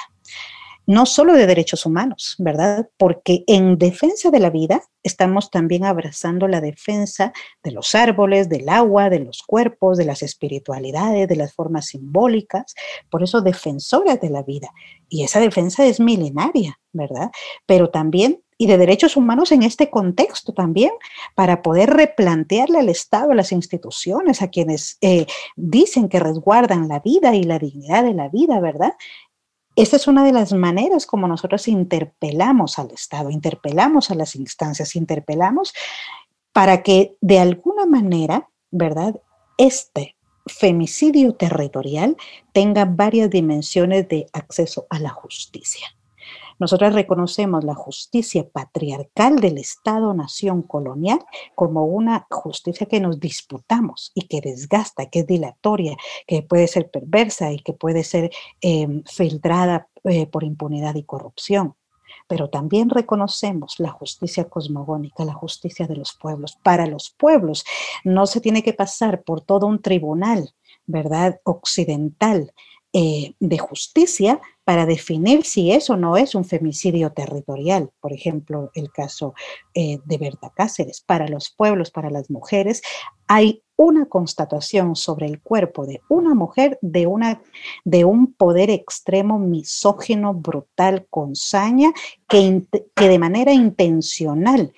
no 0.86 1.06
solo 1.06 1.34
de 1.34 1.48
derechos 1.48 1.86
humanos, 1.86 2.36
¿verdad? 2.40 2.90
Porque 2.98 3.44
en 3.48 3.78
defensa 3.78 4.32
de 4.32 4.40
la 4.40 4.50
vida 4.50 4.82
estamos 5.02 5.50
también 5.50 5.86
abrazando 5.86 6.48
la 6.48 6.62
defensa 6.62 7.34
de 7.64 7.72
los 7.72 7.96
árboles, 7.96 8.50
del 8.50 8.70
agua, 8.70 9.10
de 9.10 9.20
los 9.20 9.44
cuerpos, 9.44 9.98
de 9.98 10.06
las 10.06 10.24
espiritualidades, 10.24 11.28
de 11.28 11.36
las 11.36 11.54
formas 11.54 11.88
simbólicas, 11.88 12.74
por 13.10 13.24
eso 13.24 13.42
defensoras 13.42 14.20
de 14.20 14.30
la 14.30 14.44
vida. 14.44 14.70
Y 15.10 15.24
esa 15.24 15.40
defensa 15.40 15.86
es 15.86 16.00
milenaria, 16.00 16.80
¿verdad? 16.92 17.32
Pero 17.66 17.90
también 17.90 18.44
y 18.58 18.68
de 18.68 18.78
derechos 18.78 19.18
humanos 19.18 19.52
en 19.52 19.64
este 19.64 19.90
contexto 19.90 20.54
también, 20.54 20.92
para 21.36 21.62
poder 21.62 21.90
replantearle 21.90 22.80
al 22.80 22.88
Estado, 22.88 23.32
a 23.32 23.36
las 23.36 23.52
instituciones, 23.52 24.42
a 24.42 24.50
quienes 24.50 24.98
eh, 25.02 25.26
dicen 25.56 26.08
que 26.08 26.20
resguardan 26.20 26.88
la 26.88 27.00
vida 27.00 27.36
y 27.36 27.44
la 27.44 27.60
dignidad 27.60 28.04
de 28.04 28.14
la 28.14 28.30
vida, 28.30 28.62
¿verdad? 28.62 28.94
Esta 29.76 29.96
es 29.96 30.08
una 30.08 30.24
de 30.24 30.32
las 30.32 30.54
maneras 30.54 31.08
como 31.08 31.28
nosotros 31.28 31.68
interpelamos 31.68 32.78
al 32.78 32.92
Estado, 32.92 33.32
interpelamos 33.32 34.12
a 34.12 34.16
las 34.16 34.36
instancias, 34.36 34.96
interpelamos 34.96 35.74
para 36.52 36.84
que 36.84 37.18
de 37.22 37.40
alguna 37.40 37.88
manera, 37.88 38.50
¿verdad? 38.70 39.20
Este 39.58 40.16
femicidio 40.46 41.36
territorial 41.36 42.18
tenga 42.52 42.86
varias 42.86 43.30
dimensiones 43.32 44.08
de 44.10 44.28
acceso 44.34 44.86
a 44.90 45.00
la 45.00 45.10
justicia. 45.10 45.88
Nosotros 46.60 46.94
reconocemos 46.94 47.64
la 47.64 47.76
justicia 47.76 48.48
patriarcal 48.50 49.40
del 49.40 49.58
Estado-nación 49.58 50.62
colonial 50.62 51.20
como 51.56 51.86
una 51.86 52.28
justicia 52.30 52.88
que 52.88 53.00
nos 53.00 53.20
disputamos 53.20 54.12
y 54.14 54.28
que 54.28 54.42
desgasta, 54.42 55.08
que 55.08 55.20
es 55.20 55.28
dilatoria, 55.28 55.98
que 56.28 56.42
puede 56.42 56.68
ser 56.68 56.90
perversa 56.90 57.52
y 57.52 57.60
que 57.60 57.74
puede 57.74 58.04
ser 58.04 58.32
em, 58.62 59.04
filtrada 59.06 59.88
eh, 60.04 60.28
por 60.28 60.44
impunidad 60.44 60.96
y 60.96 61.04
corrupción. 61.04 61.76
Pero 62.28 62.50
también 62.50 62.90
reconocemos 62.90 63.80
la 63.80 63.90
justicia 63.90 64.46
cosmogónica, 64.46 65.26
la 65.26 65.34
justicia 65.34 65.88
de 65.88 65.96
los 65.96 66.14
pueblos. 66.14 66.58
Para 66.64 66.86
los 66.86 67.10
pueblos 67.10 67.66
no 68.04 68.26
se 68.26 68.40
tiene 68.40 68.64
que 68.64 68.74
pasar 68.74 69.24
por 69.24 69.42
todo 69.42 69.68
un 69.68 69.82
tribunal, 69.82 70.54
¿verdad? 70.86 71.40
Occidental 71.44 72.54
eh, 72.94 73.34
de 73.40 73.58
justicia 73.58 74.40
para 74.64 74.86
definir 74.86 75.44
si 75.44 75.72
eso 75.72 75.98
no 75.98 76.18
es 76.18 76.36
un 76.36 76.46
femicidio 76.46 77.12
territorial. 77.12 77.90
Por 78.00 78.14
ejemplo, 78.14 78.72
el 78.76 78.92
caso 78.92 79.34
eh, 79.74 80.00
de 80.06 80.18
Berta 80.18 80.52
Cáceres. 80.56 81.02
Para 81.02 81.28
los 81.28 81.50
pueblos, 81.50 81.92
para 81.92 82.10
las 82.10 82.30
mujeres, 82.30 82.82
hay 83.28 83.64
una 83.76 84.06
constatación 84.06 84.96
sobre 84.96 85.26
el 85.26 85.42
cuerpo 85.42 85.86
de 85.86 86.02
una 86.08 86.34
mujer 86.34 86.78
de, 86.82 87.08
una, 87.08 87.42
de 87.84 88.06
un 88.06 88.34
poder 88.34 88.70
extremo, 88.70 89.40
misógino, 89.40 90.34
brutal, 90.34 91.08
con 91.10 91.36
saña, 91.36 91.92
que, 92.28 92.64
que 92.96 93.10
de 93.10 93.20
manera 93.20 93.52
intencional 93.52 94.74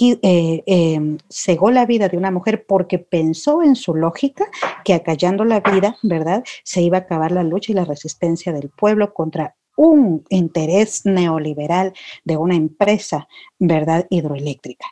eh, 0.00 0.62
em, 0.66 1.18
cegó 1.28 1.70
la 1.70 1.86
vida 1.86 2.08
de 2.08 2.16
una 2.16 2.30
mujer 2.30 2.64
porque 2.66 2.98
pensó 2.98 3.62
en 3.62 3.76
su 3.76 3.94
lógica 3.94 4.46
que 4.84 4.94
acallando 4.94 5.44
la 5.44 5.60
vida, 5.60 5.96
¿verdad? 6.02 6.44
Se 6.64 6.80
iba 6.82 6.98
a 6.98 7.00
acabar 7.00 7.32
la 7.32 7.42
lucha 7.42 7.72
y 7.72 7.74
la 7.74 7.84
resistencia 7.84 8.52
del 8.52 8.70
pueblo 8.70 9.12
contra 9.12 9.56
un 9.76 10.24
interés 10.28 11.06
neoliberal 11.06 11.92
de 12.24 12.36
una 12.36 12.56
empresa, 12.56 13.28
¿verdad? 13.58 14.06
Hidroeléctrica. 14.10 14.86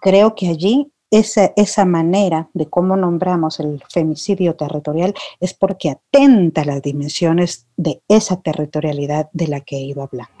Creo 0.00 0.34
que 0.34 0.48
allí 0.48 0.90
esa, 1.10 1.52
esa, 1.56 1.84
manera 1.84 2.48
de 2.54 2.66
cómo 2.66 2.96
nombramos 2.96 3.60
el 3.60 3.82
femicidio 3.90 4.56
territorial 4.56 5.12
es 5.40 5.52
porque 5.52 5.90
atenta 5.90 6.62
a 6.62 6.64
las 6.64 6.80
dimensiones 6.80 7.66
de 7.76 8.00
esa 8.08 8.40
territorialidad 8.40 9.28
de 9.32 9.48
la 9.48 9.60
que 9.60 9.76
he 9.76 9.82
ido 9.82 10.02
hablando. 10.02 10.32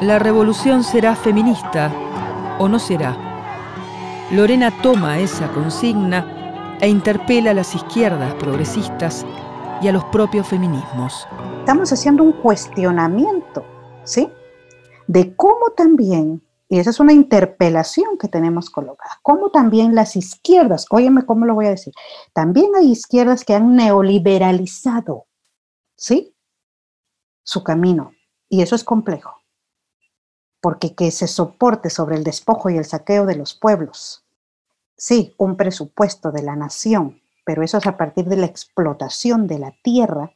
La 0.00 0.20
revolución 0.20 0.84
será 0.84 1.16
feminista 1.16 1.92
o 2.58 2.68
no 2.68 2.78
será. 2.78 3.16
Lorena 4.30 4.70
toma 4.82 5.18
esa 5.18 5.50
consigna 5.52 6.76
e 6.80 6.88
interpela 6.88 7.50
a 7.50 7.54
las 7.54 7.74
izquierdas 7.74 8.34
progresistas 8.34 9.24
y 9.80 9.88
a 9.88 9.92
los 9.92 10.04
propios 10.06 10.46
feminismos. 10.48 11.26
Estamos 11.60 11.92
haciendo 11.92 12.22
un 12.22 12.32
cuestionamiento, 12.32 13.64
¿sí? 14.04 14.28
De 15.06 15.36
cómo 15.36 15.70
también, 15.76 16.42
y 16.68 16.78
esa 16.78 16.90
es 16.90 17.00
una 17.00 17.12
interpelación 17.12 18.18
que 18.18 18.28
tenemos 18.28 18.70
colocada, 18.70 19.18
cómo 19.22 19.50
también 19.50 19.94
las 19.94 20.16
izquierdas, 20.16 20.86
óyeme 20.90 21.26
cómo 21.26 21.44
lo 21.44 21.54
voy 21.54 21.66
a 21.66 21.70
decir, 21.70 21.92
también 22.32 22.74
hay 22.76 22.90
izquierdas 22.90 23.44
que 23.44 23.54
han 23.54 23.76
neoliberalizado, 23.76 25.26
¿sí? 25.96 26.34
Su 27.42 27.62
camino, 27.62 28.12
y 28.48 28.62
eso 28.62 28.74
es 28.74 28.84
complejo 28.84 29.33
porque 30.64 30.94
que 30.94 31.10
se 31.10 31.26
soporte 31.26 31.90
sobre 31.90 32.16
el 32.16 32.24
despojo 32.24 32.70
y 32.70 32.78
el 32.78 32.86
saqueo 32.86 33.26
de 33.26 33.36
los 33.36 33.52
pueblos. 33.52 34.24
Sí, 34.96 35.34
un 35.36 35.58
presupuesto 35.58 36.32
de 36.32 36.42
la 36.42 36.56
nación, 36.56 37.20
pero 37.44 37.62
eso 37.62 37.76
es 37.76 37.86
a 37.86 37.98
partir 37.98 38.24
de 38.24 38.38
la 38.38 38.46
explotación 38.46 39.46
de 39.46 39.58
la 39.58 39.74
tierra, 39.82 40.32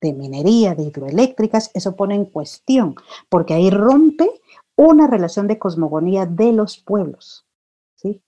de 0.00 0.12
minería, 0.12 0.76
de 0.76 0.84
hidroeléctricas, 0.84 1.72
eso 1.74 1.96
pone 1.96 2.14
en 2.14 2.26
cuestión, 2.26 2.94
porque 3.28 3.54
ahí 3.54 3.70
rompe 3.70 4.30
una 4.76 5.08
relación 5.08 5.48
de 5.48 5.58
cosmogonía 5.58 6.26
de 6.26 6.52
los 6.52 6.78
pueblos. 6.78 7.44
¿sí? 7.96 8.22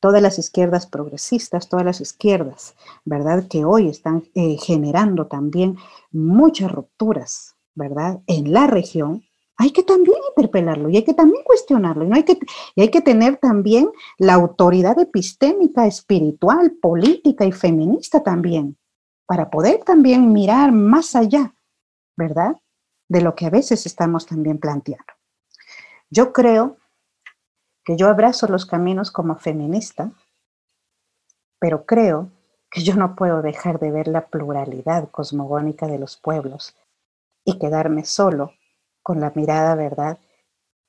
Todas 0.00 0.20
las 0.20 0.40
izquierdas 0.40 0.88
progresistas, 0.88 1.68
todas 1.68 1.86
las 1.86 2.00
izquierdas, 2.00 2.74
¿verdad? 3.04 3.46
Que 3.46 3.64
hoy 3.64 3.88
están 3.88 4.24
eh, 4.34 4.56
generando 4.56 5.28
también 5.28 5.76
muchas 6.10 6.72
rupturas, 6.72 7.54
¿verdad? 7.76 8.18
En 8.26 8.52
la 8.52 8.66
región, 8.66 9.27
hay 9.60 9.72
que 9.72 9.82
también 9.82 10.18
interpelarlo 10.28 10.88
y 10.88 10.96
hay 10.96 11.04
que 11.04 11.14
también 11.14 11.42
cuestionarlo. 11.42 12.04
Y, 12.04 12.08
no 12.08 12.14
hay, 12.14 12.22
que, 12.22 12.38
y 12.76 12.80
hay 12.80 12.90
que 12.90 13.00
tener 13.00 13.38
también 13.38 13.90
la 14.16 14.34
autoridad 14.34 14.96
epistémica, 15.00 15.84
espiritual, 15.84 16.76
política 16.80 17.44
y 17.44 17.50
feminista 17.50 18.22
también, 18.22 18.78
para 19.26 19.50
poder 19.50 19.82
también 19.82 20.32
mirar 20.32 20.70
más 20.70 21.16
allá, 21.16 21.52
¿verdad? 22.16 22.56
De 23.08 23.20
lo 23.20 23.34
que 23.34 23.46
a 23.46 23.50
veces 23.50 23.84
estamos 23.84 24.26
también 24.26 24.58
planteando. 24.58 25.12
Yo 26.08 26.32
creo 26.32 26.76
que 27.84 27.96
yo 27.96 28.08
abrazo 28.08 28.46
los 28.46 28.64
caminos 28.64 29.10
como 29.10 29.36
feminista, 29.38 30.12
pero 31.58 31.84
creo 31.84 32.30
que 32.70 32.84
yo 32.84 32.94
no 32.94 33.16
puedo 33.16 33.42
dejar 33.42 33.80
de 33.80 33.90
ver 33.90 34.06
la 34.06 34.28
pluralidad 34.28 35.10
cosmogónica 35.10 35.88
de 35.88 35.98
los 35.98 36.16
pueblos 36.16 36.76
y 37.44 37.58
quedarme 37.58 38.04
solo 38.04 38.52
con 39.02 39.20
la 39.20 39.32
mirada, 39.34 39.74
¿verdad?, 39.74 40.18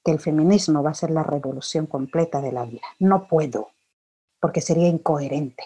que 0.04 0.12
el 0.12 0.20
feminismo 0.20 0.82
va 0.82 0.92
a 0.92 0.94
ser 0.96 1.12
la 1.12 1.24
revolución 1.24 1.86
completa 1.86 2.42
de 2.42 2.52
la 2.52 2.66
vida. 2.66 2.88
No 3.00 3.28
puedo, 3.28 3.70
porque 4.40 4.62
sería 4.62 4.88
incoherente. 4.88 5.64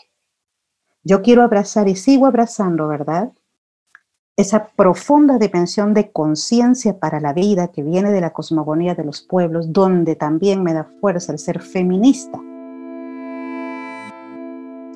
Yo 1.04 1.22
quiero 1.22 1.44
abrazar 1.44 1.88
y 1.88 1.96
sigo 1.96 2.26
abrazando, 2.26 2.88
¿verdad? 2.88 3.32
Esa 4.36 4.70
profunda 4.70 5.38
dimensión 5.38 5.94
de 5.94 6.12
conciencia 6.12 6.98
para 6.98 7.20
la 7.20 7.34
vida 7.34 7.68
que 7.68 7.84
viene 7.84 8.10
de 8.10 8.22
la 8.22 8.34
cosmogonía 8.34 8.96
de 8.96 9.04
los 9.04 9.22
pueblos, 9.22 9.72
donde 9.72 10.16
también 10.16 10.64
me 10.64 10.74
da 10.74 10.86
fuerza 11.00 11.32
el 11.32 11.40
ser 11.40 11.62
feminista. 11.62 12.40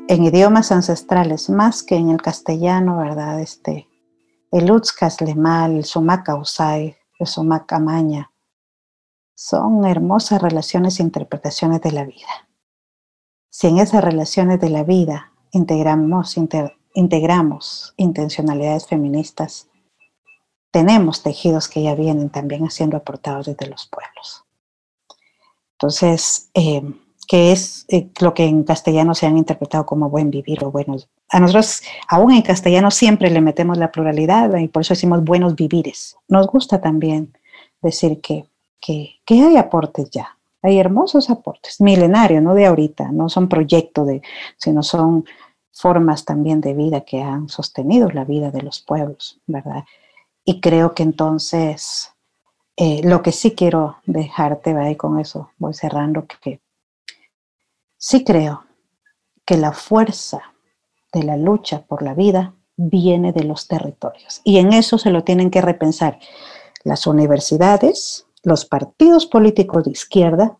En 0.09 0.23
idiomas 0.23 0.71
ancestrales, 0.71 1.49
más 1.49 1.83
que 1.83 1.97
en 1.97 2.09
el 2.09 2.21
castellano, 2.21 2.97
¿verdad? 2.97 3.41
Este, 3.41 3.87
el 4.51 4.71
el 4.71 5.83
Sumaka 5.83 6.35
Usai, 6.35 6.96
Macamaña. 7.43 8.31
Son 9.35 9.85
hermosas 9.85 10.41
relaciones 10.41 10.99
e 10.99 11.03
interpretaciones 11.03 11.81
de 11.81 11.91
la 11.91 12.05
vida. 12.05 12.47
Si 13.49 13.67
en 13.67 13.77
esas 13.77 14.03
relaciones 14.03 14.59
de 14.59 14.69
la 14.69 14.83
vida 14.83 15.31
integramos, 15.51 16.35
integramos 16.93 17.93
intencionalidades 17.97 18.87
feministas, 18.87 19.67
tenemos 20.71 21.23
tejidos 21.23 21.67
que 21.67 21.83
ya 21.83 21.95
vienen 21.95 22.29
también 22.29 22.69
siendo 22.69 22.97
aportados 22.97 23.47
desde 23.47 23.67
los 23.67 23.87
pueblos. 23.87 24.45
Entonces, 25.73 26.49
eh, 26.53 26.81
¿qué 27.27 27.51
es 27.51 27.85
eh, 27.89 28.09
lo 28.21 28.33
que 28.33 28.45
en 28.45 28.63
castellano 28.63 29.13
se 29.13 29.27
han 29.27 29.37
interpretado 29.37 29.85
como 29.85 30.09
buen 30.09 30.31
vivir 30.31 30.63
o 30.63 30.71
buenos 30.71 31.09
a 31.29 31.39
nosotros, 31.39 31.81
aún 32.07 32.31
en 32.31 32.41
castellano, 32.41 32.89
siempre 32.89 33.29
le 33.29 33.41
metemos 33.41 33.77
la 33.77 33.91
pluralidad 33.91 34.55
y 34.57 34.69
por 34.69 34.81
eso 34.81 34.93
decimos 34.93 35.23
buenos 35.23 35.55
vivires. 35.55 36.15
Nos 36.29 36.47
gusta 36.47 36.79
también 36.79 37.33
decir 37.81 38.21
que, 38.21 38.45
que, 38.79 39.19
hay 39.29 39.57
aportes 39.57 40.09
ya, 40.09 40.37
hay 40.61 40.79
hermosos 40.79 41.29
aportes, 41.29 41.81
milenarios, 41.81 42.41
no 42.41 42.53
de 42.53 42.65
ahorita, 42.65 43.11
no 43.11 43.27
son 43.27 43.49
proyectos, 43.49 44.07
sino 44.57 44.83
son 44.83 45.25
formas 45.73 46.23
también 46.23 46.61
de 46.61 46.73
vida 46.73 47.01
que 47.01 47.21
han 47.21 47.49
sostenido 47.49 48.09
la 48.09 48.23
vida 48.23 48.49
de 48.49 48.61
los 48.61 48.79
pueblos, 48.79 49.39
¿verdad? 49.45 49.83
Y 50.45 50.61
creo 50.61 50.95
que 50.95 51.03
entonces, 51.03 52.13
eh, 52.77 53.01
lo 53.03 53.21
que 53.21 53.33
sí 53.33 53.51
quiero 53.51 53.97
dejarte, 54.05 54.73
¿verdad? 54.73 54.91
y 54.91 54.95
con 54.95 55.19
eso 55.19 55.51
voy 55.57 55.73
cerrando, 55.73 56.25
que 56.25 56.61
sí 58.07 58.23
creo 58.23 58.63
que 59.45 59.57
la 59.57 59.73
fuerza 59.73 60.41
de 61.11 61.23
la 61.23 61.35
lucha 61.35 61.85
por 61.85 62.01
la 62.01 62.13
vida 62.13 62.55
viene 62.77 63.33
de 63.33 63.43
los 63.43 63.67
territorios. 63.67 64.39
Y 64.45 64.59
en 64.59 64.71
eso 64.71 64.97
se 64.97 65.09
lo 65.09 65.25
tienen 65.25 65.51
que 65.51 65.59
repensar 65.59 66.17
las 66.85 67.05
universidades, 67.05 68.25
los 68.43 68.63
partidos 68.63 69.25
políticos 69.25 69.83
de 69.83 69.91
izquierda, 69.91 70.57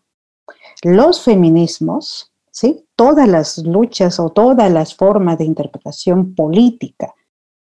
los 0.82 1.22
feminismos, 1.22 2.34
¿sí? 2.50 2.86
todas 2.94 3.26
las 3.26 3.56
luchas 3.56 4.20
o 4.20 4.28
todas 4.28 4.70
las 4.70 4.94
formas 4.94 5.38
de 5.38 5.46
interpretación 5.46 6.34
política, 6.34 7.14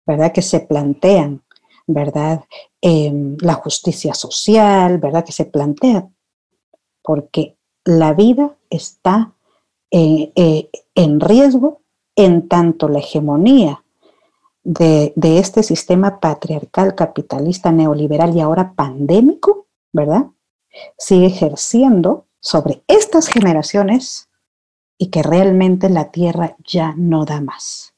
¿verdad? 0.06 0.30
Que 0.30 0.42
se 0.42 0.60
plantean, 0.60 1.42
¿verdad? 1.88 2.44
Em, 2.80 3.36
la 3.40 3.54
justicia 3.54 4.14
social, 4.14 4.98
¿verdad? 4.98 5.24
Que 5.24 5.32
se 5.32 5.46
plantea 5.46 6.08
porque 7.02 7.58
la 7.84 8.12
vida 8.12 8.56
está 8.70 9.34
eh, 9.93 10.70
en 10.95 11.20
riesgo 11.20 11.82
en 12.16 12.49
tanto 12.49 12.88
la 12.88 12.99
hegemonía 12.99 13.84
de, 14.64 15.12
de, 15.16 15.38
este 15.38 15.62
sistema 15.62 16.18
patriarcal, 16.18 16.95
capitalista, 16.95 17.72
neoliberal 17.72 18.34
y 18.34 18.40
ahora 18.40 18.72
pandémico, 18.74 19.66
¿verdad? 19.93 20.26
Sigue 20.97 21.26
ejerciendo 21.26 22.26
sobre 22.40 22.82
estas 22.86 23.28
generaciones 23.28 24.28
y 24.99 25.09
que 25.09 25.22
realmente 25.22 25.88
la 25.90 26.11
Tierra 26.11 26.57
ya 26.64 26.95
no 26.97 27.24
da 27.24 27.40
más. 27.40 27.95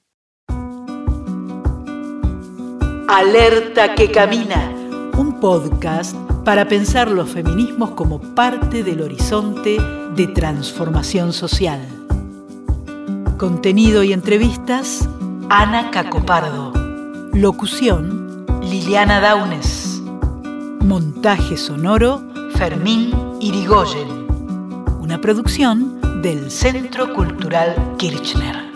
Alerta 3.08 3.94
que 3.94 4.10
camina, 4.10 4.70
un 5.16 5.38
podcast 5.38 6.16
para 6.44 6.66
pensar 6.66 7.10
los 7.10 7.30
feminismos 7.30 7.90
como 7.90 8.20
parte 8.34 8.82
del 8.82 9.02
horizonte 9.02 9.76
de 10.16 10.28
transformación 10.28 11.32
social. 11.32 11.80
Contenido 13.36 14.04
y 14.04 14.12
entrevistas, 14.12 15.08
Ana 15.48 15.90
Cacopardo. 15.90 16.72
Locución, 17.32 18.46
Liliana 18.62 19.20
Daunes. 19.20 20.00
Montaje 20.80 21.56
sonoro, 21.56 22.22
Fermín 22.54 23.12
Irigoyen. 23.40 24.26
Una 25.00 25.20
producción 25.20 26.00
del 26.22 26.50
Centro 26.50 27.12
Cultural 27.12 27.74
Kirchner. 27.98 28.73